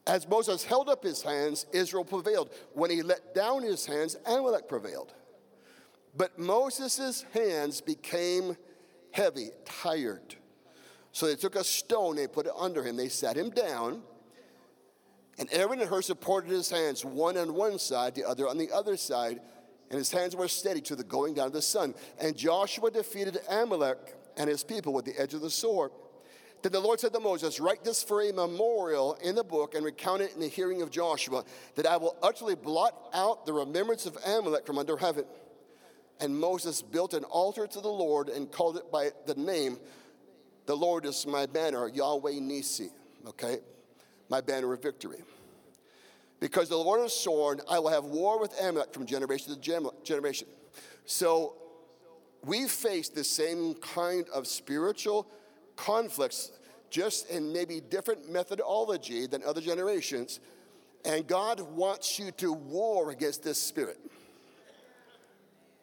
as 0.09 0.27
Moses 0.27 0.65
held 0.65 0.89
up 0.89 1.05
his 1.05 1.21
hands, 1.21 1.67
Israel 1.71 2.05
prevailed. 2.05 2.49
When 2.73 2.91
he 2.91 3.03
let 3.03 3.35
down 3.35 3.63
his 3.63 3.85
hands, 3.85 4.17
Amalek 4.25 4.67
prevailed. 4.67 5.13
But 6.17 6.39
Moses' 6.39 7.27
hands 7.35 7.83
became 7.83 8.57
heavy, 9.13 9.51
tired. 9.67 10.35
So 11.13 11.27
they 11.27 11.37
took 11.37 11.57
a 11.57 11.63
stone, 11.63 12.17
they 12.17 12.27
put 12.27 12.47
it 12.47 12.53
under 12.59 12.83
him, 12.83 12.97
they 12.97 13.11
sat 13.11 13.37
him 13.37 13.51
down. 13.51 14.03
And 15.39 15.49
Aaron 15.53 15.81
and 15.81 15.89
Hur 15.89 16.01
supported 16.01 16.51
his 16.51 16.71
hands, 16.71 17.05
one 17.05 17.37
on 17.37 17.55
one 17.55 17.79
side, 17.79 18.15
the 18.15 18.25
other 18.25 18.49
on 18.49 18.57
the 18.57 18.73
other 18.73 18.97
side, 18.97 19.41
and 19.91 19.99
his 19.99 20.11
hands 20.11 20.35
were 20.35 20.49
steady 20.49 20.81
to 20.83 20.97
the 20.97 21.05
going 21.05 21.35
down 21.35 21.49
of 21.49 21.53
the 21.53 21.63
sun. 21.63 21.95
And 22.19 22.35
Joshua 22.35 22.91
defeated 22.91 23.39
Amalek 23.49 24.17
and 24.39 24.49
his 24.49 24.65
people 24.65 24.95
with 24.95 25.05
the 25.05 25.19
edge 25.19 25.35
of 25.35 25.43
the 25.43 25.51
sword. 25.51 25.91
Then 26.63 26.73
the 26.73 26.81
Lord 26.81 26.99
said 26.99 27.13
to 27.13 27.21
Moses, 27.21 27.61
Write 27.61 27.85
this 27.85 28.03
for 28.03 28.23
a 28.23 28.33
memorial 28.33 29.17
in 29.23 29.35
the 29.35 29.45
book 29.45 29.75
and 29.75 29.85
recount 29.85 30.23
it 30.23 30.35
in 30.35 30.41
the 30.41 30.49
hearing 30.49 30.83
of 30.83 30.91
Joshua, 30.91 31.45
that 31.77 31.87
I 31.87 31.97
will 31.97 32.17
utterly 32.23 32.57
blot 32.57 32.95
out 33.15 33.47
the 33.47 33.53
remembrance 33.53 34.07
of 34.07 34.17
Amalek 34.27 34.67
from 34.67 34.79
under 34.79 34.97
heaven. 34.97 35.25
And 36.21 36.37
Moses 36.37 36.83
built 36.83 37.15
an 37.15 37.23
altar 37.25 37.67
to 37.69 37.81
the 37.81 37.89
Lord 37.89 38.29
and 38.29 38.51
called 38.51 38.77
it 38.77 38.91
by 38.91 39.11
the 39.27 39.35
name, 39.37 39.79
The 40.67 40.77
Lord 40.77 41.07
is 41.07 41.27
my 41.27 41.47
banner, 41.47 41.89
Yahweh 41.89 42.41
Nisi, 42.41 42.91
okay? 43.29 43.59
My 44.29 44.41
banner 44.41 44.73
of 44.73 44.83
victory. 44.83 45.23
Because 46.41 46.69
the 46.69 46.77
Lord 46.77 47.01
has 47.01 47.13
sworn, 47.13 47.61
I 47.69 47.79
will 47.79 47.91
have 47.91 48.05
war 48.05 48.41
with 48.41 48.59
Amalek 48.61 48.93
from 48.93 49.07
generation 49.07 49.55
to 49.55 49.93
generation. 50.03 50.49
So 51.05 51.55
we 52.45 52.67
face 52.69 53.09
the 53.09 53.25
same 53.25 53.75
kind 53.75 54.27
of 54.33 54.47
spiritual 54.47 55.29
conflicts, 55.79 56.51
just 56.91 57.31
in 57.31 57.53
maybe 57.53 57.81
different 57.81 58.31
methodology 58.31 59.27
than 59.27 59.43
other 59.45 59.61
generations. 59.61 60.41
And 61.05 61.27
God 61.27 61.61
wants 61.61 62.19
you 62.19 62.33
to 62.33 62.53
war 62.53 63.11
against 63.11 63.43
this 63.43 63.63
spirit. 63.63 63.99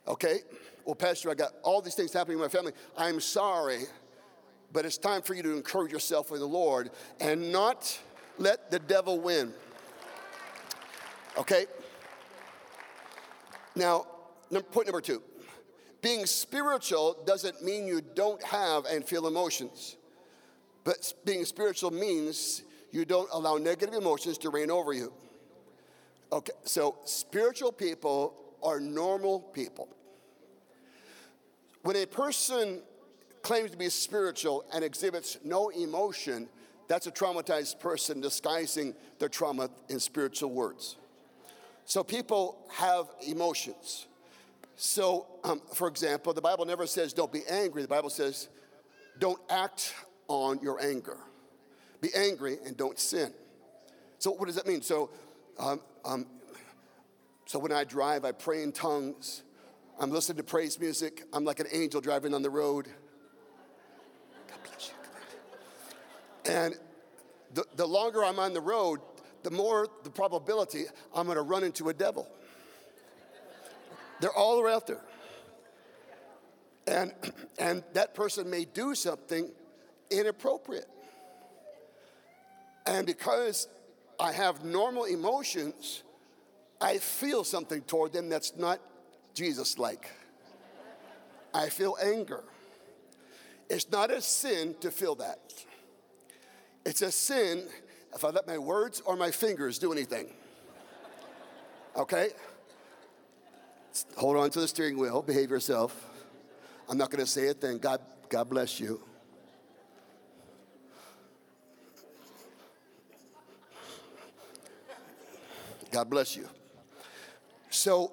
Okay? 0.08 0.40
Well, 0.84 0.96
Pastor, 0.96 1.32
I 1.32 1.34
got 1.34 1.54
all 1.64 1.82
these 1.82 1.96
things 1.96 2.14
happening 2.14 2.38
in 2.38 2.42
my 2.42 2.50
family. 2.50 2.74
I'm 2.98 3.20
sorry, 3.20 3.84
but 4.72 4.86
it's 4.86 4.98
time 4.98 5.22
for 5.22 5.34
you 5.34 5.42
to 5.42 5.56
encourage 5.56 5.92
yourself 5.92 6.30
with 6.30 6.42
the 6.42 6.48
Lord 6.48 6.92
and 7.20 7.52
not 7.52 7.98
let 8.38 8.70
the 8.70 8.80
devil 8.80 9.20
win. 9.20 9.54
Okay? 11.38 11.66
Now, 13.76 14.06
point 14.72 14.88
number 14.88 15.02
two 15.02 15.24
being 16.06 16.28
spiritual 16.28 17.18
doesn't 17.26 17.64
mean 17.64 17.88
you 17.88 18.00
don't 18.00 18.44
have 18.44 18.86
and 18.86 19.04
feel 19.04 19.26
emotions. 19.26 19.96
But 20.84 21.12
being 21.26 21.44
spiritual 21.46 21.90
means 21.90 22.62
you 22.92 23.06
don't 23.06 23.28
allow 23.34 23.58
negative 23.58 23.96
emotions 23.96 24.38
to 24.40 24.52
reign 24.52 24.70
over 24.70 24.94
you. 24.94 25.12
Okay, 26.32 26.54
so 26.64 27.00
spiritual 27.06 27.72
people 27.72 28.36
are 28.62 28.80
normal 28.80 29.40
people. 29.40 29.90
When 31.82 31.96
a 31.96 32.06
person 32.06 32.84
claims 33.42 33.72
to 33.72 33.78
be 33.78 33.90
spiritual 33.90 34.64
and 34.72 34.84
exhibits 34.84 35.40
no 35.44 35.70
emotion, 35.70 36.48
that's 36.88 37.08
a 37.08 37.12
traumatized 37.12 37.80
person 37.80 38.22
disguising 38.22 38.94
their 39.18 39.30
trauma 39.30 39.72
in 39.90 40.00
spiritual 40.00 40.52
words. 40.52 40.98
So 41.86 42.04
people 42.04 42.60
have 42.70 43.08
emotions. 43.28 44.06
So, 44.76 45.28
um, 45.44 45.62
for 45.74 45.88
example, 45.88 46.34
the 46.34 46.42
Bible 46.42 46.66
never 46.66 46.86
says 46.86 47.14
don't 47.14 47.32
be 47.32 47.42
angry. 47.50 47.82
The 47.82 47.88
Bible 47.88 48.10
says 48.10 48.50
don't 49.20 49.40
act 49.50 49.94
on 50.28 50.60
your 50.62 50.82
anger. 50.82 51.18
Be 52.02 52.10
angry 52.16 52.58
and 52.66 52.76
don't 52.76 53.00
sin. 53.00 53.34
So, 54.20 54.32
what 54.32 54.48
does 54.48 54.56
that 54.56 54.68
mean? 54.68 54.82
So, 54.82 55.10
um, 55.58 55.80
um, 56.04 56.26
so 57.46 57.60
when 57.60 57.72
I 57.72 57.84
drive, 57.84 58.26
I 58.26 58.32
pray 58.32 58.64
in 58.64 58.72
tongues. 58.72 59.44
I'm 60.00 60.12
listening 60.12 60.38
to 60.38 60.44
praise 60.44 60.80
music. 60.80 61.24
I'm 61.32 61.46
like 61.46 61.60
an 61.60 61.68
angel 61.72 62.02
driving 62.02 62.34
on 62.34 62.42
the 62.42 62.50
road. 62.50 62.88
God 64.48 64.58
bless 64.64 64.90
you. 64.90 66.52
And 66.52 66.76
the, 67.54 67.66
the 67.78 67.88
longer 67.88 68.26
I'm 68.26 68.40
on 68.40 68.54
the 68.54 68.62
road, 68.62 69.00
the 69.44 69.52
more 69.52 69.88
the 70.04 70.10
probability 70.10 70.86
I'm 71.16 71.28
going 71.28 71.38
to 71.38 71.44
run 71.44 71.64
into 71.64 71.90
a 71.90 71.94
devil. 71.94 72.28
They're 74.26 74.34
all 74.34 74.68
out 74.68 74.88
there. 74.88 75.04
And, 76.88 77.14
and 77.60 77.84
that 77.94 78.16
person 78.16 78.50
may 78.50 78.66
do 78.66 78.96
something 78.96 79.52
inappropriate. 80.10 80.90
And 82.88 83.06
because 83.06 83.68
I 84.20 84.32
have 84.32 84.66
normal 84.66 85.04
emotions, 85.04 86.02
I 86.82 86.98
feel 86.98 87.44
something 87.44 87.84
toward 87.84 88.14
them 88.14 88.28
that's 88.28 88.56
not 88.58 88.80
Jesus 89.36 89.78
like. 89.78 90.10
I 91.54 91.70
feel 91.70 91.96
anger. 92.04 92.46
It's 93.70 93.92
not 93.92 94.10
a 94.10 94.22
sin 94.22 94.74
to 94.82 94.90
feel 94.90 95.14
that. 95.18 95.54
It's 96.84 97.04
a 97.04 97.12
sin 97.12 97.68
if 98.16 98.26
I 98.26 98.32
let 98.32 98.48
my 98.48 98.58
words 98.58 99.04
or 99.06 99.16
my 99.16 99.30
fingers 99.30 99.78
do 99.78 99.92
anything. 99.92 100.34
Okay? 101.96 102.30
Hold 104.18 104.38
on 104.38 104.50
to 104.52 104.60
the 104.60 104.68
steering 104.68 104.98
wheel, 104.98 105.22
behave 105.22 105.50
yourself. 105.50 106.10
I'm 106.90 106.98
not 106.98 107.10
going 107.10 107.24
to 107.24 107.30
say 107.30 107.48
a 107.48 107.54
thing. 107.54 107.78
God, 107.78 108.02
God 108.30 108.50
bless 108.50 108.80
you. 108.80 109.02
God 115.92 116.10
bless 116.10 116.36
you. 116.36 116.50
So, 117.70 118.12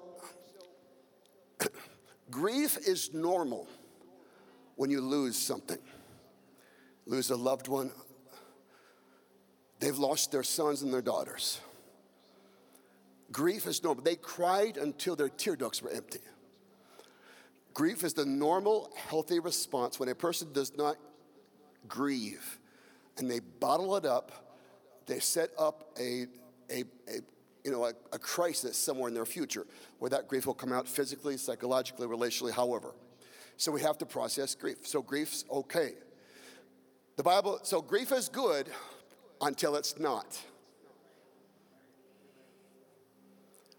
grief 2.31 2.77
is 2.87 3.13
normal 3.13 3.67
when 4.75 4.89
you 4.89 5.01
lose 5.01 5.37
something. 5.37 5.79
Lose 7.05 7.29
a 7.29 7.35
loved 7.35 7.67
one, 7.67 7.91
they've 9.79 9.97
lost 9.97 10.31
their 10.31 10.43
sons 10.43 10.81
and 10.81 10.93
their 10.93 11.01
daughters. 11.01 11.59
Grief 13.33 13.65
is 13.65 13.83
normal. 13.83 14.03
They 14.03 14.15
cried 14.15 14.77
until 14.77 15.15
their 15.15 15.27
tear 15.27 15.55
ducts 15.55 15.81
were 15.81 15.89
empty. 15.89 16.19
Grief 17.73 18.03
is 18.03 18.13
the 18.13 18.25
normal, 18.25 18.91
healthy 18.95 19.39
response 19.39 19.99
when 19.99 20.07
a 20.07 20.15
person 20.15 20.53
does 20.53 20.77
not 20.77 20.95
grieve 21.87 22.59
and 23.17 23.29
they 23.29 23.39
bottle 23.39 23.95
it 23.95 24.05
up, 24.05 24.31
they 25.07 25.19
set 25.19 25.49
up 25.57 25.89
a, 25.99 26.27
a, 26.69 26.83
a 27.07 27.21
you 27.63 27.71
know, 27.71 27.85
a, 27.85 27.93
a 28.11 28.19
crisis 28.19 28.77
somewhere 28.77 29.07
in 29.07 29.15
their 29.15 29.25
future 29.25 29.65
where 29.97 30.09
that 30.09 30.27
grief 30.27 30.45
will 30.45 30.53
come 30.53 30.71
out 30.71 30.87
physically, 30.87 31.35
psychologically, 31.35 32.07
relationally, 32.07 32.51
however. 32.51 32.93
So 33.57 33.71
we 33.71 33.81
have 33.81 33.97
to 33.97 34.05
process 34.05 34.53
grief. 34.53 34.85
So 34.85 35.01
grief's 35.01 35.43
okay. 35.49 35.93
The 37.15 37.23
Bible, 37.23 37.59
so 37.63 37.81
grief 37.81 38.11
is 38.11 38.29
good 38.29 38.67
until 39.41 39.75
it's 39.75 39.97
not. 39.97 40.39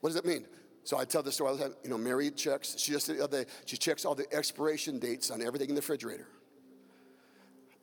What 0.05 0.11
does 0.11 0.21
that 0.21 0.27
mean? 0.27 0.45
So 0.83 0.99
I 0.99 1.07
tell 1.07 1.23
the 1.23 1.33
story 1.33 1.49
all 1.49 1.57
the 1.57 1.63
time. 1.65 1.75
You 1.83 1.89
know, 1.89 1.97
Mary 1.97 2.31
checks, 2.31 2.75
she 2.77 2.93
just 2.93 3.07
the 3.07 3.25
other 3.25 3.45
day, 3.45 3.51
she 3.65 3.79
checks 3.79 4.05
all 4.05 4.15
the 4.15 4.31
expiration 4.35 4.99
dates 4.99 5.31
on 5.31 5.41
everything 5.41 5.71
in 5.71 5.75
the 5.75 5.81
refrigerator. 5.81 6.29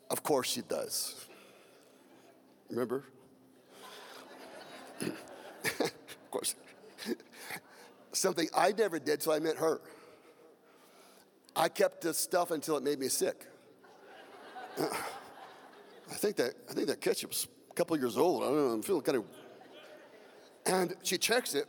Of 0.08 0.22
course 0.22 0.52
she 0.52 0.62
does. 0.62 1.26
Remember? 2.70 3.06
of 5.02 5.92
course. 6.30 6.54
Something 8.12 8.50
I 8.56 8.72
never 8.72 9.00
did 9.00 9.22
till 9.22 9.32
I 9.32 9.40
met 9.40 9.58
her. 9.58 9.82
I 11.56 11.70
kept 11.70 12.02
this 12.02 12.20
stuff 12.20 12.52
until 12.52 12.78
it 12.78 12.84
made 12.84 13.00
me 13.00 13.08
sick. 13.08 13.48
I 14.80 16.14
think 16.14 16.36
that 16.36 16.54
I 16.70 16.74
think 16.74 16.86
that 16.86 17.02
ketchup's 17.02 17.48
a 17.72 17.74
couple 17.74 17.98
years 17.98 18.16
old. 18.16 18.44
I 18.44 18.46
don't 18.46 18.56
know. 18.58 18.74
I'm 18.74 18.84
feeling 18.84 19.02
kind 19.02 19.18
of. 19.18 19.26
And 20.68 20.94
she 21.02 21.18
checks 21.18 21.56
it, 21.56 21.68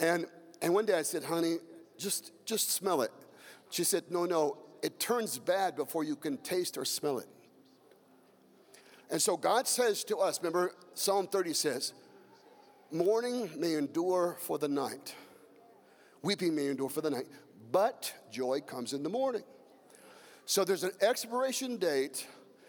and 0.00 0.26
and 0.62 0.74
one 0.74 0.86
day 0.86 0.94
I 0.94 1.02
said, 1.02 1.24
"Honey, 1.24 1.56
just 1.98 2.32
just 2.44 2.70
smell 2.70 3.02
it." 3.02 3.12
She 3.70 3.84
said, 3.84 4.04
"No, 4.10 4.24
no. 4.24 4.58
It 4.82 5.00
turns 5.00 5.38
bad 5.38 5.74
before 5.74 6.04
you 6.04 6.16
can 6.16 6.36
taste 6.38 6.78
or 6.78 6.84
smell 6.84 7.18
it." 7.18 7.26
And 9.10 9.20
so 9.22 9.36
God 9.36 9.68
says 9.68 10.04
to 10.04 10.18
us. 10.18 10.38
Remember, 10.40 10.72
Psalm 10.94 11.26
30 11.26 11.52
says, 11.54 11.92
Mourning 12.90 13.50
may 13.56 13.74
endure 13.74 14.36
for 14.40 14.58
the 14.58 14.68
night, 14.68 15.14
weeping 16.22 16.54
may 16.54 16.68
endure 16.68 16.88
for 16.88 17.00
the 17.00 17.10
night, 17.10 17.26
but 17.72 18.12
joy 18.30 18.60
comes 18.60 18.92
in 18.92 19.02
the 19.02 19.08
morning. 19.08 19.42
So 20.44 20.64
there's 20.64 20.84
an 20.84 20.92
expiration 21.00 21.78
date. 21.78 22.26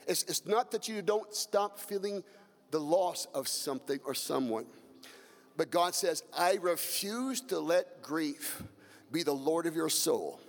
It's, 0.08 0.24
it's 0.24 0.46
not 0.48 0.72
that 0.72 0.88
you 0.88 1.04
don't 1.04 1.34
stop 1.36 1.80
feeling 1.80 2.24
the 2.72 2.80
loss 2.80 3.28
of 3.34 3.48
something 3.48 4.00
or 4.06 4.16
someone, 4.16 4.66
but 5.58 5.72
God 5.72 5.96
says, 5.96 6.24
I 6.38 6.60
refuse 6.62 7.42
to 7.42 7.60
let 7.60 8.02
grief 8.02 8.64
be 9.12 9.24
the 9.24 9.34
Lord 9.34 9.66
of 9.66 9.76
your 9.76 9.90
soul. 9.90 10.40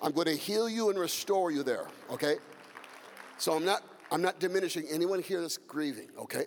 I'm 0.00 0.12
going 0.12 0.28
to 0.28 0.36
heal 0.36 0.68
you 0.68 0.90
and 0.90 0.98
restore 0.98 1.50
you 1.50 1.62
there, 1.62 1.88
okay? 2.10 2.36
So 3.38 3.52
I'm 3.52 3.64
not 3.64 3.82
I'm 4.10 4.22
not 4.22 4.40
diminishing 4.40 4.86
anyone 4.90 5.20
here 5.20 5.40
that's 5.40 5.58
grieving, 5.58 6.08
okay? 6.18 6.46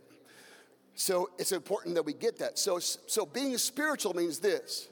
So 0.95 1.29
it's 1.37 1.51
important 1.51 1.95
that 1.95 2.03
we 2.03 2.13
get 2.13 2.39
that. 2.39 2.57
So, 2.57 2.79
so 2.79 3.25
being 3.25 3.57
spiritual 3.57 4.13
means 4.13 4.39
this 4.39 4.89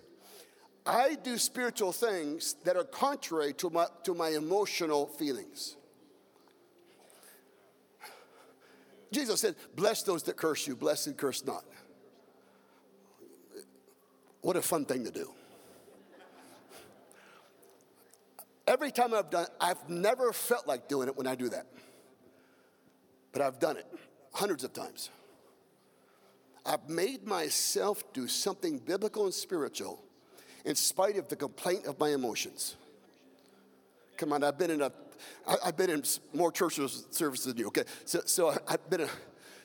I 0.85 1.15
do 1.15 1.37
spiritual 1.37 1.91
things 1.91 2.55
that 2.63 2.75
are 2.75 2.83
contrary 2.83 3.53
to 3.53 3.69
my, 3.69 3.87
to 4.03 4.13
my 4.13 4.29
emotional 4.29 5.07
feelings. 5.07 5.75
Jesus 9.11 9.41
said, 9.41 9.55
Bless 9.75 10.03
those 10.03 10.23
that 10.23 10.37
curse 10.37 10.67
you, 10.67 10.75
bless 10.75 11.07
and 11.07 11.17
curse 11.17 11.45
not. 11.45 11.63
What 14.41 14.55
a 14.55 14.61
fun 14.61 14.85
thing 14.85 15.03
to 15.05 15.11
do. 15.11 15.31
Every 18.67 18.91
time 18.91 19.13
I've 19.13 19.29
done 19.29 19.47
I've 19.59 19.89
never 19.89 20.31
felt 20.31 20.67
like 20.67 20.87
doing 20.87 21.07
it 21.07 21.17
when 21.17 21.27
I 21.27 21.35
do 21.35 21.49
that. 21.49 21.65
But 23.31 23.41
I've 23.41 23.59
done 23.59 23.77
it 23.77 23.85
hundreds 24.33 24.63
of 24.63 24.73
times. 24.73 25.09
I've 26.65 26.87
made 26.87 27.25
myself 27.25 28.03
do 28.13 28.27
something 28.27 28.77
biblical 28.79 29.25
and 29.25 29.33
spiritual 29.33 30.03
in 30.65 30.75
spite 30.75 31.17
of 31.17 31.27
the 31.27 31.35
complaint 31.35 31.85
of 31.85 31.99
my 31.99 32.09
emotions. 32.09 32.75
Come 34.17 34.33
on, 34.33 34.43
I've 34.43 34.57
been 34.57 34.71
in 34.71 34.81
a, 34.81 34.91
I've 35.63 35.77
been 35.77 35.89
in 35.89 36.03
more 36.33 36.51
church 36.51 36.79
services 37.11 37.45
than 37.45 37.57
you. 37.57 37.67
Okay, 37.67 37.83
so 38.05 38.21
so 38.25 38.55
I've 38.67 38.89
been 38.89 39.01
a, 39.01 39.09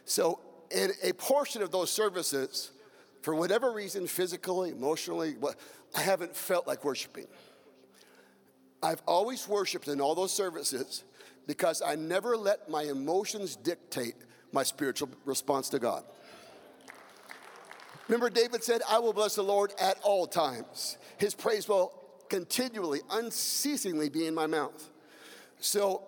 so 0.04 0.40
in 0.70 0.92
a 1.02 1.12
portion 1.12 1.60
of 1.62 1.70
those 1.70 1.90
services, 1.90 2.70
for 3.24 3.34
whatever 3.34 3.72
reason, 3.72 4.06
physically, 4.06 4.68
emotionally, 4.68 5.34
I 5.96 6.00
haven't 6.02 6.36
felt 6.36 6.66
like 6.66 6.84
worshiping. 6.84 7.26
I've 8.82 9.00
always 9.06 9.48
worshiped 9.48 9.88
in 9.88 9.98
all 9.98 10.14
those 10.14 10.30
services 10.30 11.04
because 11.46 11.80
I 11.80 11.94
never 11.94 12.36
let 12.36 12.68
my 12.68 12.82
emotions 12.82 13.56
dictate 13.56 14.16
my 14.52 14.62
spiritual 14.62 15.08
response 15.24 15.70
to 15.70 15.78
God. 15.78 16.04
Remember, 18.08 18.28
David 18.28 18.62
said, 18.62 18.82
I 18.86 18.98
will 18.98 19.14
bless 19.14 19.36
the 19.36 19.42
Lord 19.42 19.72
at 19.80 19.96
all 20.02 20.26
times. 20.26 20.98
His 21.16 21.34
praise 21.34 21.66
will 21.66 21.98
continually, 22.28 23.00
unceasingly 23.10 24.10
be 24.10 24.26
in 24.26 24.34
my 24.34 24.46
mouth. 24.46 24.90
So, 25.60 26.02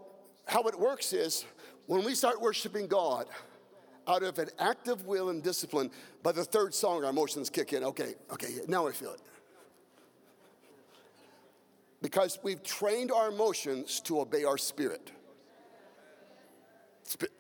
how 0.45 0.65
it 0.65 0.79
works 0.79 1.15
is 1.15 1.47
when 1.87 2.05
we 2.05 2.15
start 2.15 2.43
worshiping 2.43 2.89
God 2.89 3.27
out 4.09 4.23
of 4.23 4.38
an 4.38 4.49
active 4.59 5.07
will 5.07 5.31
and 5.31 5.42
discipline, 5.42 5.90
by 6.23 6.33
the 6.33 6.45
third 6.45 6.75
song, 6.75 7.05
our 7.05 7.11
emotions 7.11 7.51
kick 7.51 7.73
in. 7.73 7.85
Okay, 7.85 8.14
okay, 8.33 8.49
now 8.69 8.87
I 8.87 8.92
feel 8.92 9.12
it. 9.12 9.21
Because 12.03 12.38
we've 12.42 12.62
trained 12.62 13.11
our 13.11 13.29
emotions 13.29 14.01
to 14.01 14.21
obey 14.21 14.45
our 14.45 14.59
spirit. 14.59 15.11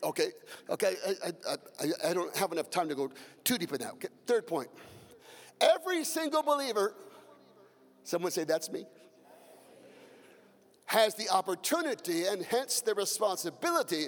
Okay, 0.02 0.28
okay, 0.70 0.94
I, 1.24 1.32
I, 1.50 2.10
I, 2.10 2.14
don't 2.14 2.34
have 2.36 2.52
enough 2.52 2.70
time 2.70 2.88
to 2.88 2.94
go 2.94 3.10
too 3.42 3.58
deep 3.58 3.72
in 3.72 3.78
that. 3.80 3.92
Okay, 3.94 4.08
third 4.26 4.46
point. 4.46 4.68
Every 5.60 6.04
single 6.04 6.42
believer, 6.42 6.94
someone 8.04 8.30
say, 8.30 8.44
that's 8.44 8.70
me, 8.70 8.84
has 10.86 11.14
the 11.16 11.28
opportunity 11.30 12.26
and 12.26 12.42
hence 12.42 12.80
the 12.80 12.94
responsibility 12.94 14.06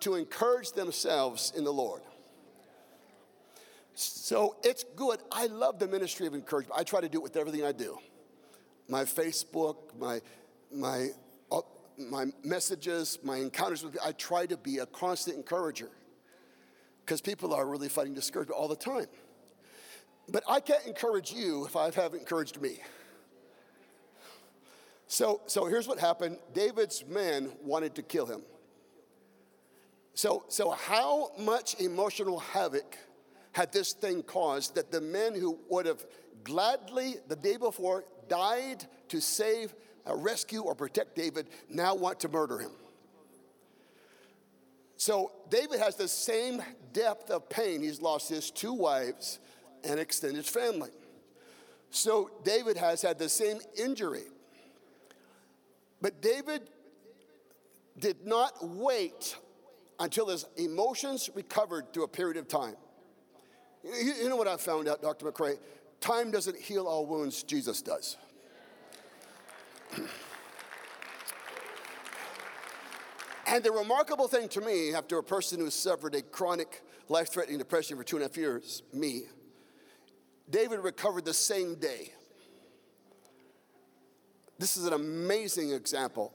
to 0.00 0.14
encourage 0.14 0.72
themselves 0.72 1.52
in 1.56 1.64
the 1.64 1.72
Lord. 1.72 2.02
So 3.94 4.56
it's 4.62 4.84
good. 4.96 5.20
I 5.30 5.46
love 5.46 5.78
the 5.78 5.86
ministry 5.86 6.26
of 6.26 6.34
encouragement. 6.34 6.78
I 6.78 6.84
try 6.84 7.00
to 7.00 7.08
do 7.08 7.18
it 7.18 7.22
with 7.22 7.36
everything 7.36 7.64
I 7.64 7.72
do. 7.72 7.98
My 8.88 9.04
Facebook, 9.04 9.76
my, 9.98 10.20
my 10.72 11.08
my 12.08 12.26
messages, 12.42 13.18
my 13.22 13.36
encounters 13.36 13.82
with 13.82 13.92
people, 13.92 14.06
I 14.06 14.12
try 14.12 14.46
to 14.46 14.56
be 14.56 14.78
a 14.78 14.86
constant 14.86 15.36
encourager 15.36 15.90
because 17.04 17.20
people 17.20 17.52
are 17.52 17.66
really 17.66 17.88
fighting 17.88 18.14
discouragement 18.14 18.58
all 18.58 18.68
the 18.68 18.76
time. 18.76 19.06
But 20.28 20.44
I 20.48 20.60
can't 20.60 20.86
encourage 20.86 21.32
you 21.32 21.66
if 21.66 21.76
I 21.76 21.90
haven't 21.90 22.20
encouraged 22.20 22.60
me. 22.60 22.78
So, 25.08 25.40
so 25.46 25.66
here's 25.66 25.88
what 25.88 25.98
happened 25.98 26.38
David's 26.54 27.04
men 27.06 27.50
wanted 27.62 27.94
to 27.96 28.02
kill 28.02 28.26
him. 28.26 28.42
So, 30.20 30.44
so 30.48 30.72
how 30.72 31.30
much 31.38 31.80
emotional 31.80 32.40
havoc 32.40 32.98
had 33.52 33.72
this 33.72 33.94
thing 33.94 34.22
caused 34.22 34.74
that 34.74 34.92
the 34.92 35.00
men 35.00 35.34
who 35.34 35.58
would 35.70 35.86
have 35.86 36.04
gladly 36.44 37.14
the 37.28 37.36
day 37.36 37.56
before 37.56 38.04
died 38.28 38.84
to 39.08 39.18
save, 39.18 39.74
uh, 40.06 40.14
rescue, 40.14 40.60
or 40.60 40.74
protect 40.74 41.16
David 41.16 41.46
now 41.70 41.94
want 41.94 42.20
to 42.20 42.28
murder 42.28 42.58
him. 42.58 42.72
So 44.98 45.32
David 45.48 45.80
has 45.80 45.96
the 45.96 46.06
same 46.06 46.62
depth 46.92 47.30
of 47.30 47.48
pain. 47.48 47.80
He's 47.80 48.02
lost 48.02 48.28
his 48.28 48.50
two 48.50 48.74
wives 48.74 49.38
and 49.84 49.98
extended 49.98 50.44
family. 50.44 50.90
So 51.88 52.30
David 52.44 52.76
has 52.76 53.00
had 53.00 53.18
the 53.18 53.30
same 53.30 53.58
injury. 53.74 54.24
But 56.02 56.20
David 56.20 56.68
did 57.98 58.26
not 58.26 58.52
wait 58.62 59.34
until 60.00 60.28
his 60.28 60.46
emotions 60.56 61.30
recovered 61.34 61.92
through 61.92 62.04
a 62.04 62.08
period 62.08 62.38
of 62.38 62.48
time. 62.48 62.74
You, 63.84 64.28
know 64.28 64.36
what 64.36 64.48
I 64.48 64.56
found 64.56 64.88
out, 64.88 65.00
Dr. 65.02 65.30
McCrae? 65.30 65.58
Time 66.00 66.30
doesn't 66.30 66.56
heal 66.58 66.86
all 66.86 67.04
wounds, 67.06 67.42
Jesus 67.42 67.82
does. 67.82 68.16
and 73.46 73.62
the 73.62 73.70
remarkable 73.70 74.26
thing 74.26 74.48
to 74.48 74.62
me, 74.62 74.94
after 74.94 75.18
a 75.18 75.22
person 75.22 75.60
who 75.60 75.70
suffered 75.70 76.14
a 76.14 76.22
chronic 76.22 76.82
life 77.08 77.28
threatening 77.28 77.58
depression 77.58 77.98
for 77.98 78.04
two 78.04 78.16
and 78.16 78.24
a 78.24 78.28
half 78.28 78.36
years, 78.36 78.82
me, 78.92 79.24
David 80.48 80.80
recovered 80.80 81.26
the 81.26 81.34
same 81.34 81.74
day. 81.74 82.12
This 84.58 84.76
is 84.76 84.86
an 84.86 84.92
amazing 84.94 85.72
example. 85.72 86.34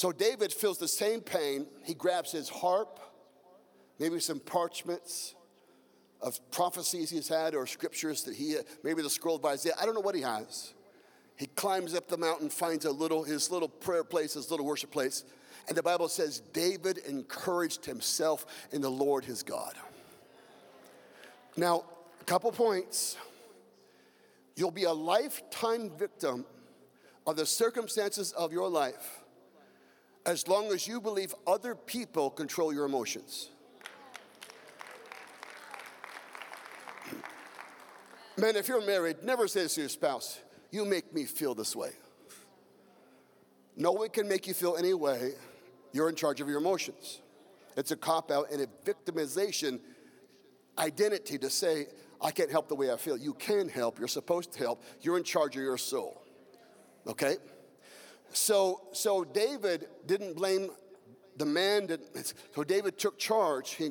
So 0.00 0.12
David 0.12 0.50
feels 0.50 0.78
the 0.78 0.88
same 0.88 1.20
pain. 1.20 1.66
He 1.84 1.92
grabs 1.92 2.32
his 2.32 2.48
harp, 2.48 3.00
maybe 3.98 4.18
some 4.18 4.40
parchments 4.40 5.34
of 6.22 6.40
prophecies 6.50 7.10
he's 7.10 7.28
had 7.28 7.54
or 7.54 7.66
scriptures 7.66 8.22
that 8.22 8.34
he, 8.34 8.56
maybe 8.82 9.02
the 9.02 9.10
scroll 9.10 9.36
of 9.36 9.44
Isaiah. 9.44 9.74
I 9.78 9.84
don't 9.84 9.92
know 9.94 10.00
what 10.00 10.14
he 10.14 10.22
has. 10.22 10.72
He 11.36 11.48
climbs 11.48 11.92
up 11.94 12.08
the 12.08 12.16
mountain, 12.16 12.48
finds 12.48 12.86
a 12.86 12.90
little, 12.90 13.24
his 13.24 13.50
little 13.50 13.68
prayer 13.68 14.02
place, 14.02 14.32
his 14.32 14.50
little 14.50 14.64
worship 14.64 14.90
place. 14.90 15.24
And 15.68 15.76
the 15.76 15.82
Bible 15.82 16.08
says 16.08 16.40
David 16.54 16.96
encouraged 16.96 17.84
himself 17.84 18.46
in 18.72 18.80
the 18.80 18.90
Lord 18.90 19.26
his 19.26 19.42
God. 19.42 19.74
Now, 21.58 21.84
a 22.22 22.24
couple 22.24 22.50
points. 22.52 23.18
You'll 24.56 24.70
be 24.70 24.84
a 24.84 24.92
lifetime 24.94 25.90
victim 25.90 26.46
of 27.26 27.36
the 27.36 27.44
circumstances 27.44 28.32
of 28.32 28.50
your 28.50 28.70
life 28.70 29.19
as 30.26 30.46
long 30.46 30.72
as 30.72 30.86
you 30.86 31.00
believe 31.00 31.34
other 31.46 31.74
people 31.74 32.30
control 32.30 32.72
your 32.72 32.84
emotions. 32.84 33.50
Man, 38.36 38.56
if 38.56 38.68
you're 38.68 38.84
married, 38.84 39.22
never 39.22 39.48
say 39.48 39.62
this 39.62 39.74
to 39.74 39.80
your 39.82 39.90
spouse, 39.90 40.40
you 40.70 40.84
make 40.84 41.12
me 41.12 41.24
feel 41.24 41.54
this 41.54 41.76
way. 41.76 41.90
No 43.76 43.92
one 43.92 44.08
can 44.10 44.28
make 44.28 44.46
you 44.46 44.54
feel 44.54 44.76
any 44.76 44.94
way. 44.94 45.32
You're 45.92 46.08
in 46.08 46.14
charge 46.14 46.40
of 46.40 46.48
your 46.48 46.58
emotions. 46.58 47.20
It's 47.76 47.90
a 47.90 47.96
cop 47.96 48.30
out 48.30 48.50
and 48.50 48.62
a 48.62 48.66
victimization 48.84 49.80
identity 50.78 51.38
to 51.38 51.50
say, 51.50 51.86
I 52.20 52.30
can't 52.30 52.50
help 52.50 52.68
the 52.68 52.74
way 52.74 52.92
I 52.92 52.96
feel. 52.96 53.16
You 53.16 53.34
can 53.34 53.68
help. 53.68 53.98
You're 53.98 54.08
supposed 54.08 54.52
to 54.52 54.58
help. 54.58 54.82
You're 55.00 55.16
in 55.16 55.24
charge 55.24 55.56
of 55.56 55.62
your 55.62 55.78
soul. 55.78 56.22
Okay? 57.06 57.36
So, 58.32 58.82
so 58.92 59.24
David 59.24 59.88
didn't 60.06 60.36
blame 60.36 60.70
the 61.36 61.46
man. 61.46 61.86
That, 61.88 62.32
so 62.54 62.64
David 62.64 62.98
took 62.98 63.18
charge. 63.18 63.74
He 63.74 63.90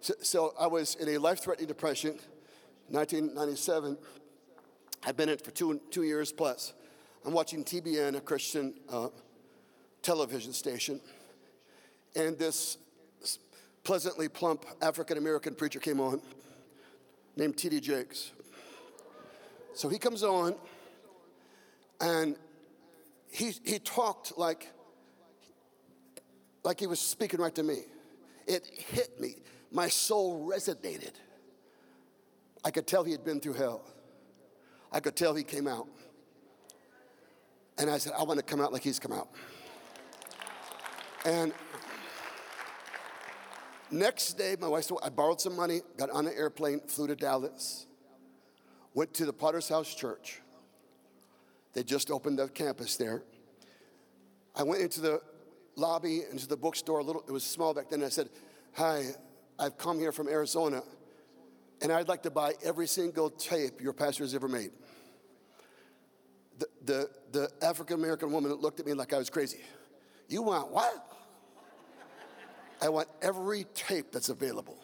so, 0.00 0.14
so 0.20 0.54
I 0.58 0.66
was 0.66 0.94
in 0.96 1.08
a 1.08 1.18
life-threatening 1.18 1.68
depression, 1.68 2.18
1997. 2.88 3.96
I've 5.06 5.16
been 5.16 5.28
in 5.28 5.34
it 5.34 5.44
for 5.44 5.50
two, 5.52 5.80
two 5.90 6.02
years 6.02 6.32
plus. 6.32 6.74
I'm 7.24 7.32
watching 7.32 7.64
TBN, 7.64 8.16
a 8.16 8.20
Christian 8.20 8.74
uh, 8.90 9.08
television 10.02 10.52
station, 10.52 11.00
and 12.14 12.38
this 12.38 12.78
pleasantly 13.84 14.28
plump 14.28 14.64
African 14.82 15.18
American 15.18 15.54
preacher 15.54 15.80
came 15.80 16.00
on 16.00 16.20
named 17.36 17.56
T.D. 17.56 17.80
Jakes. 17.80 18.32
So 19.74 19.88
he 19.88 19.98
comes 19.98 20.22
on, 20.22 20.56
and 22.00 22.36
he, 23.30 23.52
he 23.64 23.78
talked 23.78 24.38
like, 24.38 24.68
like 26.64 26.80
he 26.80 26.86
was 26.86 27.00
speaking 27.00 27.40
right 27.40 27.54
to 27.54 27.62
me. 27.62 27.82
It 28.46 28.66
hit 28.66 29.20
me. 29.20 29.36
My 29.70 29.88
soul 29.88 30.48
resonated. 30.48 31.12
I 32.64 32.70
could 32.70 32.86
tell 32.86 33.04
he 33.04 33.12
had 33.12 33.24
been 33.24 33.40
through 33.40 33.54
hell. 33.54 33.82
I 34.90 35.00
could 35.00 35.16
tell 35.16 35.34
he 35.34 35.44
came 35.44 35.66
out. 35.66 35.86
And 37.76 37.88
I 37.88 37.98
said, 37.98 38.14
I 38.18 38.24
want 38.24 38.38
to 38.38 38.44
come 38.44 38.60
out 38.60 38.72
like 38.72 38.82
he's 38.82 38.98
come 38.98 39.12
out. 39.12 39.28
And 41.24 41.52
next 43.90 44.34
day, 44.34 44.56
my 44.58 44.66
wife, 44.66 44.84
said, 44.84 44.96
I 45.02 45.10
borrowed 45.10 45.40
some 45.40 45.54
money, 45.54 45.82
got 45.96 46.10
on 46.10 46.26
an 46.26 46.32
airplane, 46.34 46.80
flew 46.86 47.06
to 47.06 47.14
Dallas, 47.14 47.86
went 48.94 49.14
to 49.14 49.26
the 49.26 49.32
Potter's 49.32 49.68
House 49.68 49.94
Church. 49.94 50.40
They 51.78 51.84
just 51.84 52.10
opened 52.10 52.40
a 52.40 52.48
campus 52.48 52.96
there. 52.96 53.22
I 54.56 54.64
went 54.64 54.82
into 54.82 55.00
the 55.00 55.20
lobby, 55.76 56.22
into 56.28 56.48
the 56.48 56.56
bookstore, 56.56 56.98
a 56.98 57.04
little, 57.04 57.22
it 57.28 57.30
was 57.30 57.44
small 57.44 57.72
back 57.72 57.88
then. 57.88 58.02
I 58.02 58.08
said, 58.08 58.30
Hi, 58.74 59.04
I've 59.60 59.78
come 59.78 60.00
here 60.00 60.10
from 60.10 60.26
Arizona, 60.26 60.82
and 61.80 61.92
I'd 61.92 62.08
like 62.08 62.24
to 62.24 62.32
buy 62.32 62.54
every 62.64 62.88
single 62.88 63.30
tape 63.30 63.80
your 63.80 63.92
pastor 63.92 64.24
has 64.24 64.34
ever 64.34 64.48
made. 64.48 64.72
The, 66.58 66.66
the, 66.84 67.10
the 67.30 67.50
African 67.62 67.94
American 67.94 68.32
woman 68.32 68.52
looked 68.54 68.80
at 68.80 68.86
me 68.86 68.94
like 68.94 69.12
I 69.12 69.18
was 69.18 69.30
crazy. 69.30 69.60
You 70.28 70.42
want 70.42 70.72
what? 70.72 70.94
I 72.82 72.88
want 72.88 73.06
every 73.22 73.66
tape 73.72 74.10
that's 74.10 74.30
available. 74.30 74.80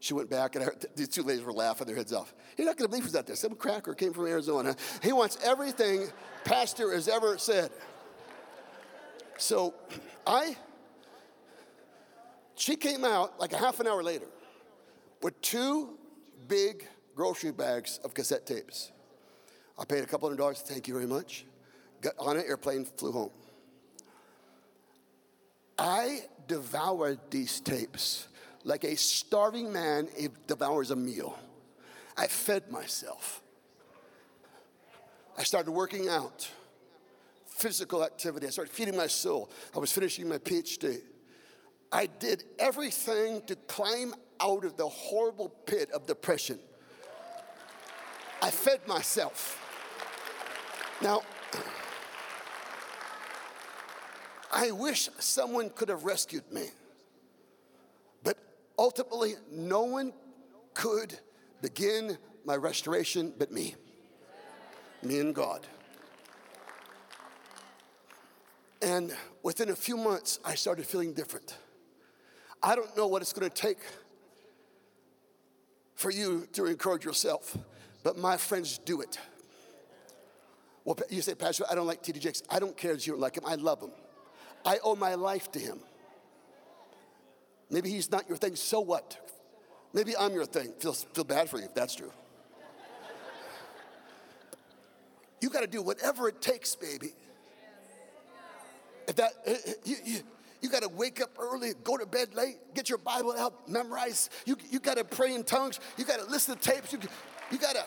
She 0.00 0.14
went 0.14 0.30
back, 0.30 0.54
and 0.54 0.64
heard, 0.64 0.86
these 0.94 1.08
two 1.08 1.22
ladies 1.22 1.42
were 1.42 1.52
laughing 1.52 1.86
their 1.86 1.96
heads 1.96 2.12
off. 2.12 2.32
You're 2.56 2.66
not 2.66 2.76
going 2.76 2.86
to 2.86 2.88
believe 2.88 3.04
who's 3.04 3.16
out 3.16 3.26
there. 3.26 3.34
Some 3.34 3.54
cracker 3.54 3.94
came 3.94 4.12
from 4.12 4.26
Arizona. 4.26 4.76
He 5.02 5.12
wants 5.12 5.38
everything 5.42 6.08
pastor 6.44 6.92
has 6.92 7.08
ever 7.08 7.36
said. 7.36 7.70
So 9.38 9.74
I, 10.26 10.56
she 12.54 12.76
came 12.76 13.04
out 13.04 13.38
like 13.40 13.52
a 13.52 13.56
half 13.56 13.80
an 13.80 13.86
hour 13.86 14.02
later 14.02 14.26
with 15.20 15.40
two 15.40 15.98
big 16.46 16.86
grocery 17.14 17.52
bags 17.52 17.98
of 18.04 18.14
cassette 18.14 18.46
tapes. 18.46 18.92
I 19.76 19.84
paid 19.84 20.02
a 20.02 20.06
couple 20.06 20.28
hundred 20.28 20.38
dollars, 20.38 20.60
thank 20.60 20.86
you 20.86 20.94
very 20.94 21.06
much. 21.06 21.44
Got 22.00 22.14
on 22.18 22.36
an 22.36 22.44
airplane, 22.46 22.84
flew 22.84 23.10
home. 23.10 23.30
I 25.76 26.22
devoured 26.46 27.18
these 27.30 27.60
tapes 27.60 28.27
like 28.64 28.84
a 28.84 28.96
starving 28.96 29.72
man 29.72 30.08
devours 30.46 30.90
a 30.90 30.96
meal. 30.96 31.38
I 32.16 32.26
fed 32.26 32.70
myself. 32.70 33.42
I 35.36 35.44
started 35.44 35.70
working 35.70 36.08
out, 36.08 36.50
physical 37.46 38.04
activity. 38.04 38.46
I 38.46 38.50
started 38.50 38.72
feeding 38.72 38.96
my 38.96 39.06
soul. 39.06 39.50
I 39.74 39.78
was 39.78 39.92
finishing 39.92 40.28
my 40.28 40.38
PhD. 40.38 41.00
I 41.92 42.06
did 42.06 42.44
everything 42.58 43.42
to 43.46 43.54
climb 43.54 44.14
out 44.40 44.64
of 44.64 44.76
the 44.76 44.88
horrible 44.88 45.48
pit 45.48 45.90
of 45.92 46.06
depression. 46.06 46.58
I 48.42 48.50
fed 48.50 48.86
myself. 48.86 49.64
Now, 51.00 51.22
I 54.52 54.72
wish 54.72 55.08
someone 55.18 55.70
could 55.70 55.88
have 55.88 56.04
rescued 56.04 56.50
me. 56.50 56.70
Ultimately, 58.78 59.34
no 59.50 59.82
one 59.82 60.12
could 60.74 61.18
begin 61.60 62.16
my 62.44 62.54
restoration 62.54 63.34
but 63.36 63.50
me, 63.50 63.74
me 65.02 65.18
and 65.18 65.34
God. 65.34 65.66
And 68.80 69.14
within 69.42 69.70
a 69.70 69.76
few 69.76 69.96
months, 69.96 70.38
I 70.44 70.54
started 70.54 70.86
feeling 70.86 71.12
different. 71.12 71.56
I 72.62 72.76
don't 72.76 72.96
know 72.96 73.08
what 73.08 73.22
it's 73.22 73.32
going 73.32 73.48
to 73.50 73.54
take 73.54 73.78
for 75.94 76.10
you 76.10 76.46
to 76.52 76.66
encourage 76.66 77.04
yourself, 77.04 77.56
but 78.04 78.16
my 78.16 78.36
friends 78.36 78.78
do 78.78 79.00
it. 79.00 79.18
Well, 80.84 80.96
you 81.10 81.20
say, 81.22 81.34
Pastor, 81.34 81.64
I 81.68 81.74
don't 81.74 81.86
like 81.86 82.02
T.D. 82.02 82.20
Jakes. 82.20 82.42
I 82.48 82.60
don't 82.60 82.76
care 82.76 82.94
that 82.94 83.06
you 83.06 83.12
don't 83.12 83.20
like 83.20 83.36
him. 83.36 83.44
I 83.44 83.56
love 83.56 83.82
him. 83.82 83.90
I 84.64 84.78
owe 84.82 84.94
my 84.94 85.14
life 85.16 85.50
to 85.52 85.58
him. 85.58 85.80
Maybe 87.70 87.90
he's 87.90 88.10
not 88.10 88.28
your 88.28 88.38
thing, 88.38 88.56
so 88.56 88.80
what? 88.80 89.18
Maybe 89.92 90.16
I'm 90.16 90.32
your 90.32 90.46
thing. 90.46 90.72
Feel, 90.78 90.92
feel 90.92 91.24
bad 91.24 91.48
for 91.48 91.58
you 91.58 91.64
if 91.64 91.74
that's 91.74 91.94
true. 91.94 92.12
You 95.40 95.50
got 95.50 95.60
to 95.60 95.66
do 95.66 95.82
whatever 95.82 96.28
it 96.28 96.40
takes, 96.40 96.74
baby. 96.74 97.12
If 99.06 99.16
that, 99.16 99.32
eh, 99.46 99.54
eh, 99.66 99.72
you, 99.84 99.96
you, 100.04 100.18
You 100.60 100.68
got 100.68 100.82
to 100.82 100.88
wake 100.88 101.20
up 101.20 101.30
early, 101.38 101.72
go 101.84 101.96
to 101.96 102.06
bed 102.06 102.34
late, 102.34 102.56
get 102.74 102.88
your 102.88 102.98
Bible 102.98 103.32
out, 103.38 103.68
memorize. 103.68 104.28
You, 104.44 104.56
you 104.70 104.80
got 104.80 104.96
to 104.96 105.04
pray 105.04 105.34
in 105.34 105.44
tongues. 105.44 105.78
You 105.96 106.04
got 106.04 106.18
to 106.18 106.26
listen 106.26 106.56
to 106.56 106.60
tapes. 106.60 106.92
You, 106.92 106.98
you 107.52 107.58
got 107.58 107.76
to. 107.76 107.84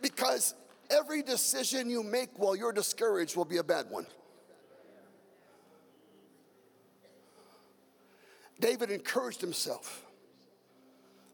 Because 0.00 0.54
every 0.88 1.22
decision 1.22 1.90
you 1.90 2.02
make 2.02 2.38
while 2.38 2.56
you're 2.56 2.72
discouraged 2.72 3.36
will 3.36 3.44
be 3.44 3.58
a 3.58 3.64
bad 3.64 3.90
one. 3.90 4.06
David 8.60 8.90
encouraged 8.90 9.40
himself. 9.40 10.04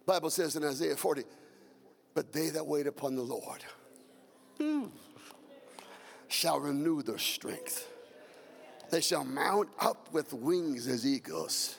Bible 0.07 0.31
says 0.31 0.57
in 0.57 0.65
Isaiah 0.65 0.97
40, 0.97 1.23
but 2.15 2.33
they 2.33 2.51
that 2.51 2.67
wait 2.67 2.87
upon 2.87 3.15
the 3.15 3.23
Lord 3.23 3.65
shall 6.29 6.61
renew 6.61 7.03
their 7.03 7.19
strength. 7.19 7.89
They 8.91 9.01
shall 9.01 9.25
mount 9.25 9.69
up 9.79 10.13
with 10.13 10.33
wings 10.33 10.89
as 10.89 11.07
eagles. 11.07 11.77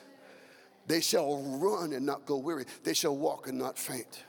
They 0.86 1.00
shall 1.00 1.42
run 1.42 1.92
and 1.92 2.04
not 2.04 2.26
go 2.26 2.36
weary. 2.36 2.64
They 2.82 2.94
shall 2.94 3.16
walk 3.16 3.48
and 3.48 3.58
not 3.58 3.78
faint. 3.78 4.24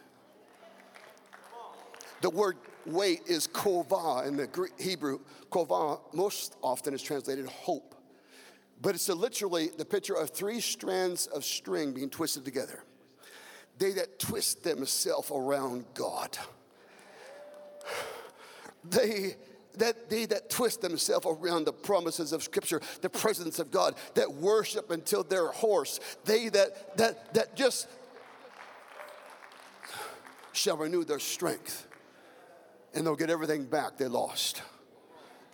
The 2.22 2.30
word 2.30 2.58
wait 2.86 3.22
is 3.28 3.48
kovah 3.48 4.28
in 4.28 4.38
the 4.38 4.48
Greek, 4.48 4.80
Hebrew. 4.80 5.20
Kovah 5.52 6.00
most 6.14 6.56
often 6.62 6.94
is 6.94 7.02
translated 7.02 7.46
hope. 7.48 7.96
But 8.86 8.94
it's 8.94 9.10
literally 9.10 9.70
the 9.76 9.84
picture 9.84 10.14
of 10.14 10.30
three 10.30 10.62
strands 10.62 11.26
of 11.26 11.44
string 11.44 11.92
being 11.92 12.12
twisted 12.12 12.46
together. 12.46 12.84
They 13.80 13.94
that 13.94 14.20
twist 14.20 14.64
themselves 14.64 15.32
around 15.32 15.86
God. 15.96 16.38
They 18.88 19.38
that 19.78 20.12
they 20.12 20.28
that 20.28 20.52
twist 20.52 20.82
themselves 20.82 21.26
around 21.26 21.66
the 21.66 21.74
promises 21.74 22.32
of 22.32 22.44
scripture 22.44 22.80
the 23.02 23.10
presence 23.10 23.58
of 23.58 23.72
god 23.72 23.96
that 24.14 24.32
worship 24.32 24.90
until 24.90 25.22
they're 25.22 25.48
hoarse 25.48 26.00
they 26.24 26.48
that 26.48 26.96
that 26.96 27.34
that 27.34 27.56
just 27.58 27.90
shall 30.54 30.78
renew 30.78 31.04
their 31.04 31.20
strength 31.20 31.88
and 32.94 33.06
they'll 33.06 33.18
get 33.18 33.30
everything 33.30 33.66
back 33.66 33.98
they 33.98 34.08
lost 34.08 34.62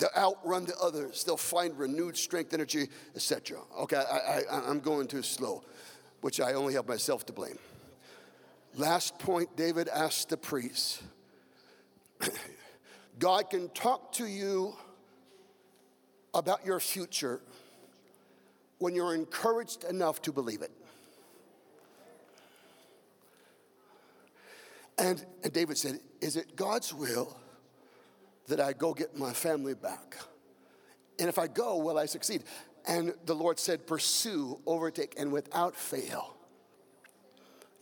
they'll 0.01 0.09
outrun 0.17 0.65
the 0.65 0.75
others. 0.77 1.23
They'll 1.23 1.37
find 1.37 1.77
renewed 1.77 2.17
strength 2.17 2.53
energy 2.53 2.89
etc 3.15 3.59
okay 3.79 3.97
I, 3.97 4.41
I, 4.51 4.69
i'm 4.69 4.79
going 4.79 5.07
too 5.07 5.21
slow 5.21 5.63
which 6.21 6.39
i 6.41 6.53
only 6.53 6.73
have 6.73 6.87
myself 6.87 7.25
to 7.27 7.33
blame. 7.33 7.59
Last 8.75 9.17
point 9.19 9.55
david 9.55 9.87
asked 9.87 10.29
the 10.29 10.37
priest 10.37 11.03
God 13.19 13.49
can 13.49 13.69
talk 13.69 14.13
to 14.13 14.25
you 14.25 14.73
about 16.33 16.65
your 16.65 16.79
future 16.79 17.41
when 18.79 18.95
you're 18.95 19.13
encouraged 19.13 19.83
enough 19.83 20.21
to 20.23 20.31
believe 20.31 20.61
it. 20.61 20.71
And, 24.97 25.23
and 25.43 25.53
David 25.53 25.77
said, 25.77 25.99
Is 26.19 26.35
it 26.35 26.55
God's 26.55 26.93
will 26.93 27.37
that 28.51 28.59
I 28.59 28.73
go 28.73 28.93
get 28.93 29.17
my 29.17 29.31
family 29.31 29.73
back? 29.73 30.17
And 31.19 31.29
if 31.29 31.39
I 31.39 31.47
go, 31.47 31.77
will 31.77 31.97
I 31.97 32.05
succeed? 32.05 32.43
And 32.85 33.13
the 33.25 33.33
Lord 33.33 33.59
said, 33.59 33.87
Pursue, 33.87 34.59
overtake, 34.65 35.15
and 35.17 35.31
without 35.31 35.75
fail, 35.75 36.35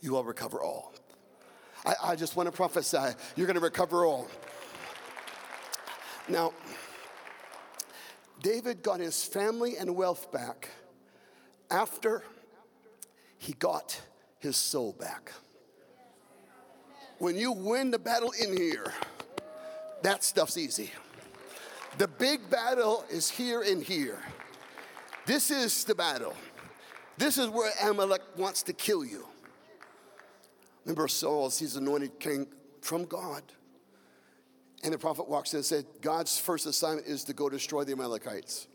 you 0.00 0.12
will 0.12 0.24
recover 0.24 0.62
all. 0.62 0.94
I, 1.84 1.94
I 2.04 2.16
just 2.16 2.36
want 2.36 2.46
to 2.46 2.52
prophesy, 2.52 3.16
you're 3.34 3.46
going 3.46 3.54
to 3.54 3.60
recover 3.60 4.04
all. 4.04 4.28
Now, 6.28 6.52
David 8.40 8.82
got 8.82 9.00
his 9.00 9.24
family 9.24 9.76
and 9.76 9.96
wealth 9.96 10.30
back 10.30 10.68
after 11.70 12.22
he 13.38 13.54
got 13.54 14.00
his 14.38 14.56
soul 14.56 14.92
back. 14.92 15.32
When 17.18 17.36
you 17.36 17.52
win 17.52 17.90
the 17.90 17.98
battle 17.98 18.32
in 18.40 18.56
here, 18.56 18.92
that 20.02 20.24
stuff's 20.24 20.56
easy. 20.56 20.90
The 21.98 22.08
big 22.08 22.48
battle 22.50 23.04
is 23.10 23.30
here 23.30 23.62
and 23.62 23.82
here. 23.82 24.18
This 25.26 25.50
is 25.50 25.84
the 25.84 25.94
battle. 25.94 26.34
This 27.18 27.36
is 27.36 27.48
where 27.48 27.70
Amalek 27.82 28.22
wants 28.36 28.62
to 28.64 28.72
kill 28.72 29.04
you. 29.04 29.26
Remember 30.84 31.08
Saul, 31.08 31.50
he's 31.50 31.76
anointed 31.76 32.18
king 32.18 32.46
from 32.80 33.04
God. 33.04 33.42
And 34.82 34.94
the 34.94 34.98
prophet 34.98 35.28
walks 35.28 35.52
in 35.52 35.58
and 35.58 35.64
said, 35.64 35.84
God's 36.00 36.38
first 36.38 36.64
assignment 36.66 37.06
is 37.06 37.24
to 37.24 37.34
go 37.34 37.50
destroy 37.50 37.84
the 37.84 37.92
Amalekites. 37.92 38.66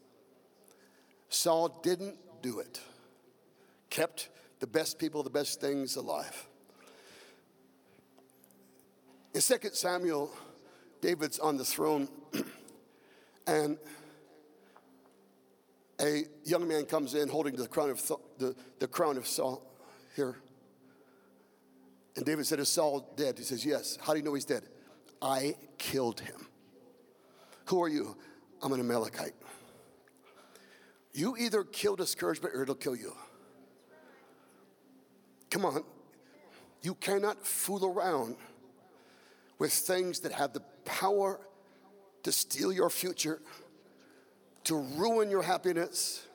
Saul 1.29 1.79
didn't 1.81 2.15
do 2.43 2.59
it, 2.59 2.79
kept 3.89 4.29
the 4.59 4.67
best 4.67 4.99
people, 4.99 5.23
the 5.23 5.29
best 5.29 5.59
things 5.59 5.95
alive. 5.95 6.47
In 9.33 9.41
2 9.41 9.55
Samuel, 9.73 10.31
David's 11.05 11.37
on 11.37 11.55
the 11.55 11.63
throne, 11.63 12.07
and 13.47 13.77
a 16.01 16.23
young 16.43 16.67
man 16.67 16.85
comes 16.85 17.13
in 17.13 17.29
holding 17.29 17.55
the 17.55 17.67
crown 17.67 17.91
of, 17.91 18.11
the, 18.39 18.55
the 18.79 18.87
crown 18.87 19.15
of 19.15 19.27
Saul 19.27 19.61
here. 20.15 20.35
And 22.15 22.25
David 22.25 22.47
said, 22.47 22.59
Is 22.59 22.69
Saul 22.69 23.13
dead? 23.15 23.37
He 23.37 23.43
says, 23.43 23.63
Yes. 23.63 23.99
How 24.01 24.13
do 24.13 24.19
you 24.19 24.25
know 24.25 24.33
he's 24.33 24.45
dead? 24.45 24.63
I 25.21 25.57
killed 25.77 26.21
him. 26.21 26.47
Who 27.65 27.83
are 27.83 27.87
you? 27.87 28.17
I'm 28.63 28.73
an 28.73 28.79
Amalekite. 28.79 29.35
You 31.13 31.37
either 31.37 31.63
kill 31.63 31.95
discouragement 31.95 32.55
or 32.55 32.63
it'll 32.63 32.73
kill 32.73 32.95
you. 32.95 33.13
Come 35.51 35.65
on. 35.65 35.83
You 36.81 36.95
cannot 36.95 37.45
fool 37.45 37.85
around 37.85 38.37
with 39.59 39.71
things 39.71 40.21
that 40.21 40.31
have 40.31 40.53
the 40.53 40.63
power 40.85 41.39
to 42.23 42.31
steal 42.31 42.71
your 42.71 42.89
future, 42.89 43.41
to 44.65 44.75
ruin 44.75 45.29
your 45.29 45.43
happiness, 45.43 46.25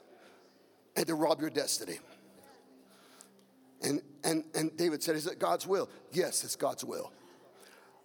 and 0.96 1.06
to 1.06 1.14
rob 1.14 1.40
your 1.40 1.50
destiny. 1.50 1.98
And, 3.82 4.02
and, 4.24 4.44
and 4.54 4.76
David 4.76 5.02
said, 5.02 5.16
Is 5.16 5.26
it 5.26 5.38
God's 5.38 5.66
will? 5.66 5.88
Yes, 6.12 6.44
it's 6.44 6.56
God's 6.56 6.84
will. 6.84 7.12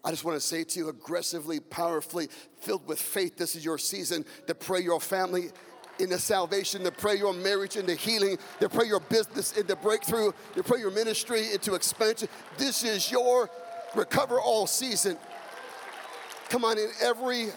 I 0.03 0.11
just 0.11 0.23
want 0.23 0.39
to 0.39 0.45
say 0.45 0.63
to 0.63 0.79
you 0.79 0.89
aggressively, 0.89 1.59
powerfully, 1.59 2.29
filled 2.59 2.87
with 2.87 3.01
faith, 3.01 3.37
this 3.37 3.55
is 3.55 3.65
your 3.65 3.79
season 3.79 4.23
to 4.45 4.53
pray 4.53 4.81
your 4.81 5.01
family 5.01 5.49
into 5.97 6.19
salvation, 6.19 6.83
to 6.83 6.91
pray 6.91 7.15
your 7.15 7.33
marriage 7.33 7.75
into 7.75 7.95
healing, 7.95 8.37
to 8.59 8.69
pray 8.69 8.85
your 8.85 8.99
business 8.99 9.57
into 9.57 9.75
breakthrough, 9.75 10.31
to 10.53 10.63
pray 10.63 10.79
your 10.79 10.91
ministry 10.91 11.51
into 11.53 11.73
expansion. 11.73 12.27
This 12.57 12.83
is 12.83 13.11
your 13.11 13.49
recover 13.95 14.39
all 14.39 14.67
season. 14.67 15.17
Come 16.49 16.63
on, 16.63 16.77
in 16.77 16.89
every, 17.01 17.47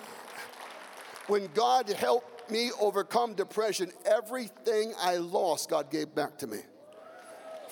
when 1.27 1.48
God 1.55 1.88
helped 1.90 2.51
me 2.51 2.70
overcome 2.81 3.35
depression, 3.35 3.92
everything 4.07 4.94
I 4.98 5.16
lost, 5.16 5.70
God 5.70 5.90
gave 5.90 6.14
back 6.14 6.38
to 6.38 6.46
me. 6.46 6.59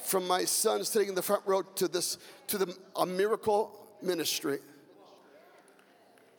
From 0.04 0.26
my 0.26 0.44
son 0.44 0.84
sitting 0.84 1.08
in 1.08 1.14
the 1.14 1.22
front 1.22 1.42
row 1.46 1.62
to 1.62 1.88
this, 1.88 2.18
to 2.48 2.58
the, 2.58 2.76
a 2.94 3.06
miracle 3.06 3.88
ministry. 4.02 4.58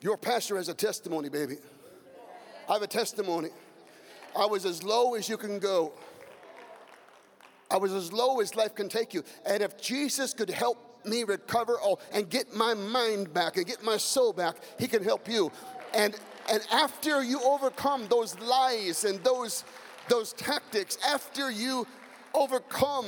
Your 0.00 0.16
pastor 0.16 0.56
has 0.56 0.68
a 0.68 0.74
testimony, 0.74 1.28
baby. 1.28 1.56
I 2.68 2.74
have 2.74 2.82
a 2.82 2.86
testimony. 2.86 3.48
I 4.38 4.46
was 4.46 4.64
as 4.64 4.82
low 4.82 5.14
as 5.16 5.28
you 5.28 5.36
can 5.36 5.58
go. 5.58 5.92
I 7.70 7.76
was 7.76 7.92
as 7.92 8.12
low 8.12 8.40
as 8.40 8.54
life 8.54 8.74
can 8.74 8.88
take 8.88 9.12
you. 9.12 9.24
And 9.44 9.62
if 9.62 9.78
Jesus 9.80 10.32
could 10.32 10.50
help 10.50 10.87
me 11.04 11.24
recover 11.24 11.78
all 11.80 12.00
and 12.12 12.28
get 12.28 12.54
my 12.54 12.74
mind 12.74 13.32
back 13.32 13.56
and 13.56 13.66
get 13.66 13.82
my 13.82 13.96
soul 13.96 14.32
back, 14.32 14.56
he 14.78 14.86
can 14.86 15.02
help 15.02 15.28
you. 15.28 15.50
And 15.94 16.14
and 16.50 16.62
after 16.72 17.22
you 17.22 17.40
overcome 17.42 18.06
those 18.08 18.38
lies 18.40 19.04
and 19.04 19.22
those 19.22 19.64
those 20.08 20.32
tactics, 20.32 20.98
after 21.06 21.50
you 21.50 21.86
overcome 22.34 23.06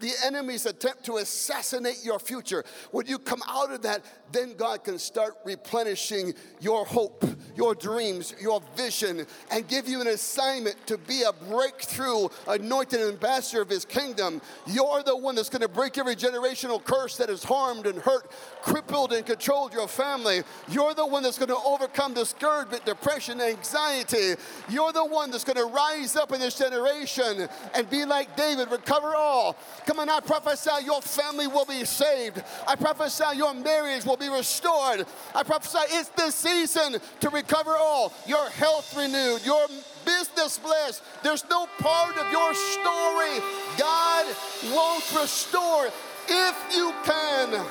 the 0.00 0.12
enemy's 0.24 0.66
attempt 0.66 1.04
to 1.04 1.16
assassinate 1.16 2.04
your 2.04 2.18
future. 2.18 2.64
When 2.90 3.06
you 3.06 3.18
come 3.18 3.42
out 3.48 3.70
of 3.70 3.82
that, 3.82 4.04
then 4.32 4.54
God 4.54 4.84
can 4.84 4.98
start 4.98 5.34
replenishing 5.44 6.34
your 6.60 6.84
hope, 6.84 7.24
your 7.56 7.74
dreams, 7.74 8.34
your 8.40 8.60
vision, 8.76 9.26
and 9.50 9.68
give 9.68 9.88
you 9.88 10.00
an 10.00 10.08
assignment 10.08 10.86
to 10.86 10.98
be 10.98 11.22
a 11.22 11.32
breakthrough, 11.32 12.28
anointed 12.48 13.00
ambassador 13.00 13.62
of 13.62 13.68
His 13.68 13.84
kingdom. 13.84 14.40
You're 14.66 15.02
the 15.02 15.16
one 15.16 15.34
that's 15.34 15.48
going 15.48 15.62
to 15.62 15.68
break 15.68 15.96
every 15.98 16.16
generational 16.16 16.82
curse 16.82 17.16
that 17.18 17.28
has 17.28 17.44
harmed 17.44 17.86
and 17.86 17.98
hurt, 17.98 18.30
crippled 18.62 19.12
and 19.12 19.24
controlled 19.24 19.72
your 19.72 19.88
family. 19.88 20.42
You're 20.68 20.94
the 20.94 21.06
one 21.06 21.22
that's 21.22 21.38
going 21.38 21.48
to 21.48 21.58
overcome 21.64 22.14
discouragement, 22.14 22.84
depression, 22.84 23.40
anxiety. 23.40 24.34
You're 24.68 24.92
the 24.92 25.04
one 25.04 25.30
that's 25.30 25.44
going 25.44 25.56
to 25.56 25.72
rise 25.72 26.16
up 26.16 26.32
in 26.32 26.40
this 26.40 26.58
generation 26.58 27.48
and 27.74 27.88
be 27.88 28.04
like 28.04 28.36
David, 28.36 28.70
recover 28.70 29.14
all 29.14 29.56
Come 29.86 30.00
on, 30.00 30.10
I 30.10 30.18
prophesy 30.18 30.84
your 30.84 31.00
family 31.00 31.46
will 31.46 31.64
be 31.64 31.84
saved. 31.84 32.42
I 32.66 32.74
prophesy 32.74 33.36
your 33.36 33.54
marriage 33.54 34.04
will 34.04 34.16
be 34.16 34.28
restored. 34.28 35.06
I 35.32 35.44
prophesy 35.44 35.78
it's 35.90 36.08
the 36.10 36.32
season 36.32 36.96
to 37.20 37.30
recover 37.30 37.70
all. 37.70 38.12
Your 38.26 38.50
health 38.50 38.96
renewed, 38.96 39.46
your 39.46 39.66
business 40.04 40.58
blessed. 40.58 41.02
There's 41.22 41.48
no 41.48 41.68
part 41.78 42.16
of 42.18 42.30
your 42.32 42.52
story 42.52 43.38
God 43.78 44.26
won't 44.72 45.20
restore 45.20 45.86
if 46.28 46.74
you 46.74 46.92
can 47.04 47.64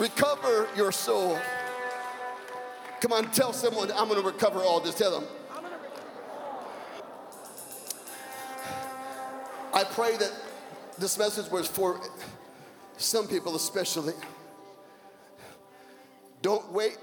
recover 0.00 0.66
your 0.76 0.90
soul. 0.90 1.38
Come 3.00 3.12
on, 3.12 3.30
tell 3.30 3.52
someone 3.52 3.92
I'm 3.92 4.08
going 4.08 4.20
to 4.20 4.26
recover 4.26 4.58
all. 4.58 4.80
this. 4.80 4.96
tell 4.96 5.20
them. 5.20 5.28
I 9.72 9.84
pray 9.84 10.16
that 10.16 10.32
this 10.98 11.18
message 11.18 11.50
was 11.50 11.66
for 11.66 12.00
some 12.96 13.26
people, 13.28 13.54
especially. 13.54 14.14
Don't 16.42 16.72
wait 16.72 16.98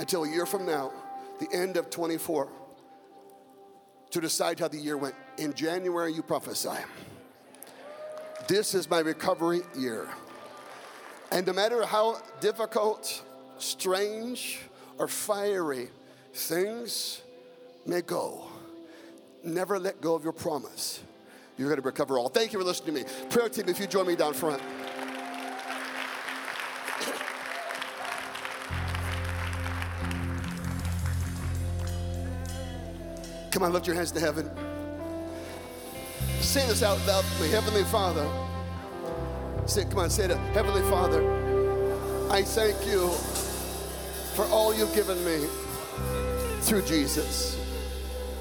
until 0.00 0.24
a 0.24 0.28
year 0.28 0.46
from 0.46 0.66
now, 0.66 0.92
the 1.40 1.48
end 1.52 1.76
of 1.76 1.90
24, 1.90 2.48
to 4.10 4.20
decide 4.20 4.58
how 4.60 4.68
the 4.68 4.78
year 4.78 4.96
went. 4.96 5.14
In 5.38 5.54
January, 5.54 6.12
you 6.12 6.22
prophesy. 6.22 6.78
This 8.48 8.74
is 8.74 8.88
my 8.88 9.00
recovery 9.00 9.60
year. 9.76 10.08
And 11.30 11.46
no 11.46 11.52
matter 11.52 11.84
how 11.84 12.20
difficult, 12.40 13.22
strange, 13.58 14.60
or 14.98 15.06
fiery 15.06 15.88
things 16.32 17.22
may 17.86 18.00
go, 18.00 18.46
never 19.44 19.78
let 19.78 20.00
go 20.00 20.14
of 20.14 20.24
your 20.24 20.32
promise. 20.32 21.00
You're 21.58 21.68
going 21.68 21.80
to 21.80 21.86
recover 21.86 22.18
all. 22.18 22.28
Thank 22.28 22.52
you 22.52 22.60
for 22.60 22.64
listening 22.64 23.04
to 23.04 23.12
me. 23.12 23.28
Prayer 23.30 23.48
team, 23.48 23.68
if 23.68 23.80
you 23.80 23.88
join 23.88 24.06
me 24.06 24.14
down 24.14 24.32
front. 24.32 24.62
Come 33.50 33.64
on, 33.64 33.72
lift 33.72 33.88
your 33.88 33.96
hands 33.96 34.12
to 34.12 34.20
heaven. 34.20 34.48
Say 36.40 36.64
this 36.68 36.84
out 36.84 37.04
loud 37.08 37.24
me. 37.40 37.48
Heavenly 37.48 37.82
Father. 37.84 38.26
Say, 39.66 39.84
come 39.84 39.98
on, 39.98 40.10
say 40.10 40.26
it. 40.26 40.36
Heavenly 40.54 40.82
Father, 40.82 41.20
I 42.30 42.42
thank 42.42 42.86
you 42.86 43.08
for 44.34 44.44
all 44.46 44.72
you've 44.72 44.94
given 44.94 45.22
me 45.24 45.44
through 46.60 46.82
Jesus. 46.82 47.58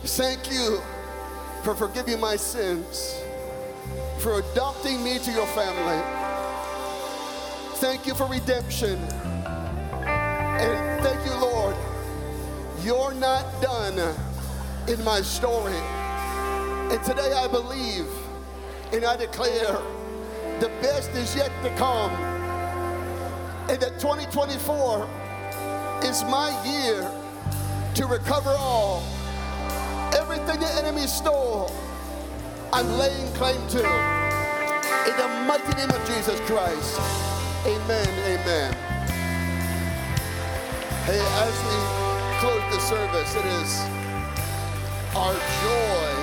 Thank 0.04 0.52
you 0.52 0.80
for 1.68 1.76
forgiving 1.76 2.18
my 2.18 2.38
sins, 2.38 3.22
for 4.20 4.40
adopting 4.40 5.04
me 5.04 5.20
to 5.20 5.30
your 5.34 5.46
family. 5.48 6.02
Thank 7.82 8.08
you 8.08 8.16
for 8.16 8.26
redemption. 8.26 8.98
And 10.08 11.04
thank 11.04 11.26
you, 11.26 11.34
Lord. 11.42 11.76
You're 12.84 13.14
not 13.16 13.62
done 13.62 14.16
in 14.88 15.04
my 15.04 15.20
story. 15.20 15.76
And 16.90 17.04
today 17.04 17.34
I 17.34 17.50
believe 17.50 18.08
and 18.94 19.04
I 19.04 19.18
declare 19.18 19.78
the 20.62 20.70
best 20.82 21.10
is 21.10 21.36
yet 21.36 21.52
to 21.64 21.76
come. 21.76 22.12
And 23.70 23.78
that 23.82 24.00
2024 24.00 25.06
is 26.06 26.24
my 26.24 26.50
year 26.66 27.12
to 27.96 28.06
recover 28.06 28.52
all. 28.52 29.17
Everything 30.48 30.70
the 30.70 30.82
enemy 30.82 31.08
stole, 31.08 31.70
I'm 32.72 32.88
laying 32.98 33.28
claim 33.34 33.60
to. 33.68 33.80
In 33.80 35.18
the 35.18 35.28
mighty 35.46 35.76
name 35.76 35.90
of 35.90 36.08
Jesus 36.08 36.40
Christ. 36.42 37.02
Amen. 37.66 38.08
Amen. 38.24 38.74
Hey, 41.04 41.20
as 41.20 41.54
we 41.68 41.76
close 42.40 42.64
the 42.74 42.80
service, 42.80 43.36
it 43.36 43.46
is 43.46 43.80
our 45.18 45.34
joy 45.64 46.16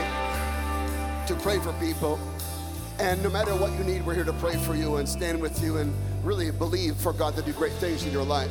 to 1.27 1.35
pray 1.43 1.59
for 1.59 1.75
people. 1.75 2.19
And 2.99 3.23
no 3.23 3.29
matter 3.29 3.55
what 3.55 3.73
you 3.73 3.85
need, 3.85 4.07
we're 4.07 4.15
here 4.15 4.25
to 4.25 4.33
pray 4.35 4.57
for 4.57 4.75
you 4.75 4.97
and 4.97 5.07
stand 5.07 5.39
with 5.39 5.63
you 5.63 5.77
and 5.77 5.93
really 6.23 6.51
believe 6.51 6.97
for 6.97 7.13
God 7.13 7.37
to 7.37 7.43
do 7.43 7.53
great 7.53 7.75
things 7.75 8.07
in 8.07 8.11
your 8.11 8.25
life. 8.25 8.51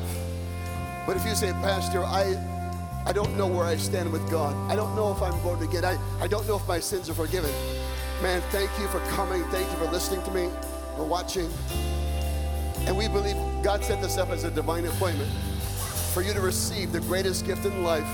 But 1.07 1.17
if 1.17 1.25
you 1.25 1.33
say, 1.33 1.51
Pastor, 1.53 2.03
I, 2.03 2.35
I 3.05 3.11
don't 3.11 3.37
know 3.37 3.47
where 3.47 3.65
I 3.65 3.75
stand 3.75 4.11
with 4.11 4.29
God. 4.31 4.55
I 4.71 4.75
don't 4.75 4.95
know 4.95 5.11
if 5.11 5.21
I'm 5.21 5.39
born 5.41 5.61
again. 5.61 5.83
I, 5.83 5.97
I 6.21 6.27
don't 6.27 6.47
know 6.47 6.55
if 6.55 6.67
my 6.67 6.79
sins 6.79 7.09
are 7.09 7.13
forgiven. 7.13 7.51
Man, 8.21 8.41
thank 8.49 8.69
you 8.79 8.87
for 8.87 8.99
coming. 9.09 9.43
Thank 9.45 9.69
you 9.69 9.77
for 9.77 9.91
listening 9.91 10.23
to 10.23 10.31
me, 10.31 10.49
for 10.95 11.03
watching. 11.03 11.49
And 12.85 12.97
we 12.97 13.07
believe 13.07 13.35
God 13.61 13.83
set 13.83 14.01
this 14.01 14.17
up 14.17 14.29
as 14.29 14.45
a 14.45 14.51
divine 14.51 14.85
appointment 14.85 15.29
for 16.13 16.21
you 16.21 16.33
to 16.33 16.41
receive 16.41 16.91
the 16.91 17.01
greatest 17.01 17.45
gift 17.45 17.65
in 17.65 17.83
life, 17.83 18.07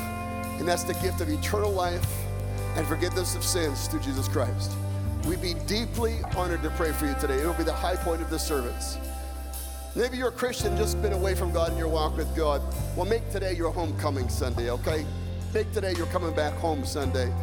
and 0.57 0.67
that's 0.67 0.83
the 0.83 0.93
gift 0.95 1.21
of 1.21 1.29
eternal 1.29 1.71
life 1.71 2.05
and 2.75 2.87
forgiveness 2.87 3.35
of 3.35 3.43
sins 3.43 3.87
through 3.87 3.99
Jesus 3.99 4.27
Christ. 4.27 4.71
We'd 5.25 5.41
be 5.41 5.53
deeply 5.53 6.19
honored 6.35 6.63
to 6.63 6.69
pray 6.71 6.93
for 6.93 7.07
you 7.07 7.15
today. 7.19 7.39
It'll 7.39 7.53
be 7.53 7.63
the 7.63 7.73
high 7.73 7.97
point 7.97 8.21
of 8.21 8.29
the 8.29 8.39
service. 8.39 8.97
Maybe 9.95 10.17
you're 10.17 10.29
a 10.29 10.31
Christian, 10.31 10.77
just 10.77 11.01
been 11.01 11.13
away 11.13 11.33
from 11.33 11.51
God 11.51 11.71
in 11.71 11.77
your 11.77 11.87
walk 11.87 12.15
with 12.15 12.33
God. 12.35 12.61
Well, 12.95 13.07
make 13.07 13.27
today 13.31 13.53
your 13.53 13.71
homecoming 13.71 14.29
Sunday, 14.29 14.69
okay? 14.69 15.03
Make 15.51 15.71
today 15.71 15.93
your 15.93 16.05
coming 16.07 16.31
back 16.35 16.53
home 16.53 16.85
Sunday. 16.85 17.33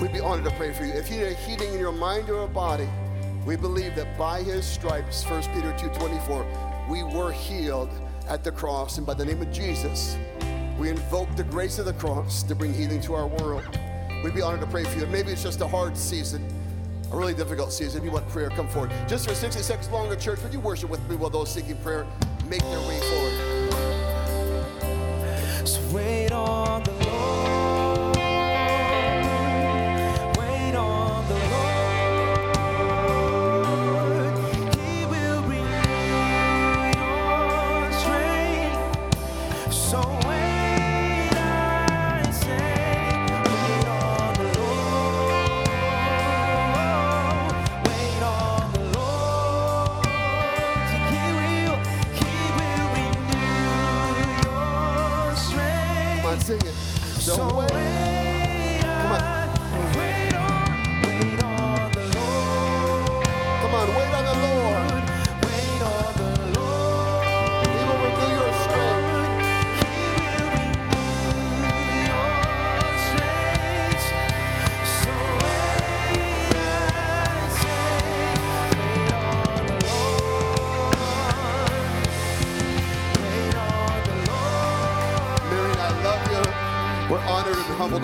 We'd 0.00 0.14
be 0.14 0.20
honored 0.20 0.46
to 0.46 0.50
pray 0.52 0.72
for 0.72 0.86
you. 0.86 0.94
If 0.94 1.10
you 1.10 1.18
need 1.18 1.26
a 1.26 1.34
healing 1.34 1.74
in 1.74 1.78
your 1.78 1.92
mind 1.92 2.30
or 2.30 2.36
your 2.36 2.48
body, 2.48 2.88
we 3.44 3.56
believe 3.56 3.96
that 3.96 4.16
by 4.16 4.42
his 4.42 4.64
stripes, 4.64 5.22
1 5.24 5.42
Peter 5.54 5.72
2.24, 5.74 6.88
we 6.88 7.02
were 7.02 7.32
healed 7.32 7.90
at 8.26 8.42
the 8.42 8.50
cross. 8.50 8.96
And 8.96 9.06
by 9.06 9.12
the 9.12 9.24
name 9.24 9.42
of 9.42 9.52
Jesus, 9.52 10.16
we 10.78 10.88
invoke 10.88 11.36
the 11.36 11.44
grace 11.44 11.78
of 11.78 11.84
the 11.84 11.92
cross 11.92 12.42
to 12.44 12.54
bring 12.54 12.72
healing 12.72 13.02
to 13.02 13.14
our 13.14 13.26
world. 13.26 13.78
We'd 14.24 14.34
be 14.34 14.40
honored 14.40 14.62
to 14.62 14.66
pray 14.68 14.84
for 14.84 14.98
you. 14.98 15.06
Maybe 15.06 15.32
it's 15.32 15.42
just 15.42 15.60
a 15.60 15.68
hard 15.68 15.98
season 15.98 16.59
a 17.10 17.16
really 17.16 17.34
difficult 17.34 17.72
season. 17.72 18.00
If 18.00 18.04
you 18.04 18.10
want 18.10 18.28
prayer, 18.28 18.50
come 18.50 18.68
forward. 18.68 18.92
Just 19.08 19.28
for 19.28 19.34
60 19.34 19.60
seconds 19.62 19.88
longer, 19.90 20.16
church, 20.16 20.40
would 20.42 20.52
you 20.52 20.60
worship 20.60 20.90
with 20.90 21.06
me 21.08 21.16
while 21.16 21.30
those 21.30 21.52
seeking 21.52 21.76
prayer 21.78 22.06
make 22.48 22.62
their 22.62 22.80
way 22.80 23.00
forward? 23.00 23.32
So 25.66 25.80
wait 25.94 26.32
on 26.32 26.82
the 26.84 27.09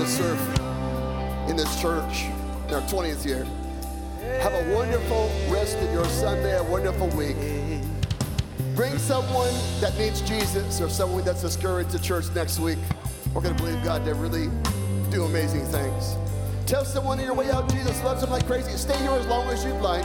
to 0.07 0.13
serve 0.13 1.51
in 1.51 1.57
this 1.57 1.81
church 1.81 2.27
in 2.69 2.75
our 2.75 2.83
20th 2.83 3.27
year. 3.27 3.45
Have 4.41 4.53
a 4.53 4.75
wonderful 4.75 5.31
rest 5.49 5.77
of 5.79 5.93
your 5.93 6.05
Sunday, 6.07 6.57
a 6.57 6.63
wonderful 6.63 7.09
week. 7.09 7.37
Bring 8.77 8.99
someone 8.99 9.53
that 9.81 9.97
needs 9.99 10.21
Jesus 10.21 10.81
or 10.81 10.89
someone 10.89 11.25
that's 11.25 11.43
discouraged 11.43 11.91
to 11.91 12.01
church 12.01 12.27
next 12.35 12.61
week. 12.61 12.79
We're 13.35 13.41
going 13.41 13.57
to 13.57 13.63
believe 13.63 13.83
God 13.83 14.05
to 14.05 14.15
really 14.15 14.49
do 15.11 15.25
amazing 15.25 15.65
things. 15.67 16.15
Tell 16.67 16.85
someone 16.85 17.19
on 17.19 17.25
your 17.25 17.35
way 17.35 17.51
out 17.51 17.69
Jesus 17.69 18.03
loves 18.05 18.21
them 18.21 18.31
like 18.31 18.47
crazy. 18.47 18.77
Stay 18.77 18.99
here 18.99 19.11
as 19.11 19.27
long 19.27 19.49
as 19.49 19.65
you'd 19.65 19.81
like. 19.81 20.05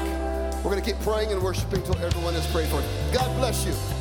We're 0.63 0.71
going 0.71 0.81
to 0.81 0.93
keep 0.93 0.99
praying 1.01 1.31
and 1.31 1.41
worshiping 1.41 1.79
until 1.79 1.97
everyone 1.97 2.33
is 2.33 2.47
prayed 2.47 2.69
for. 2.69 2.81
God 3.13 3.35
bless 3.37 3.65
you. 3.65 4.00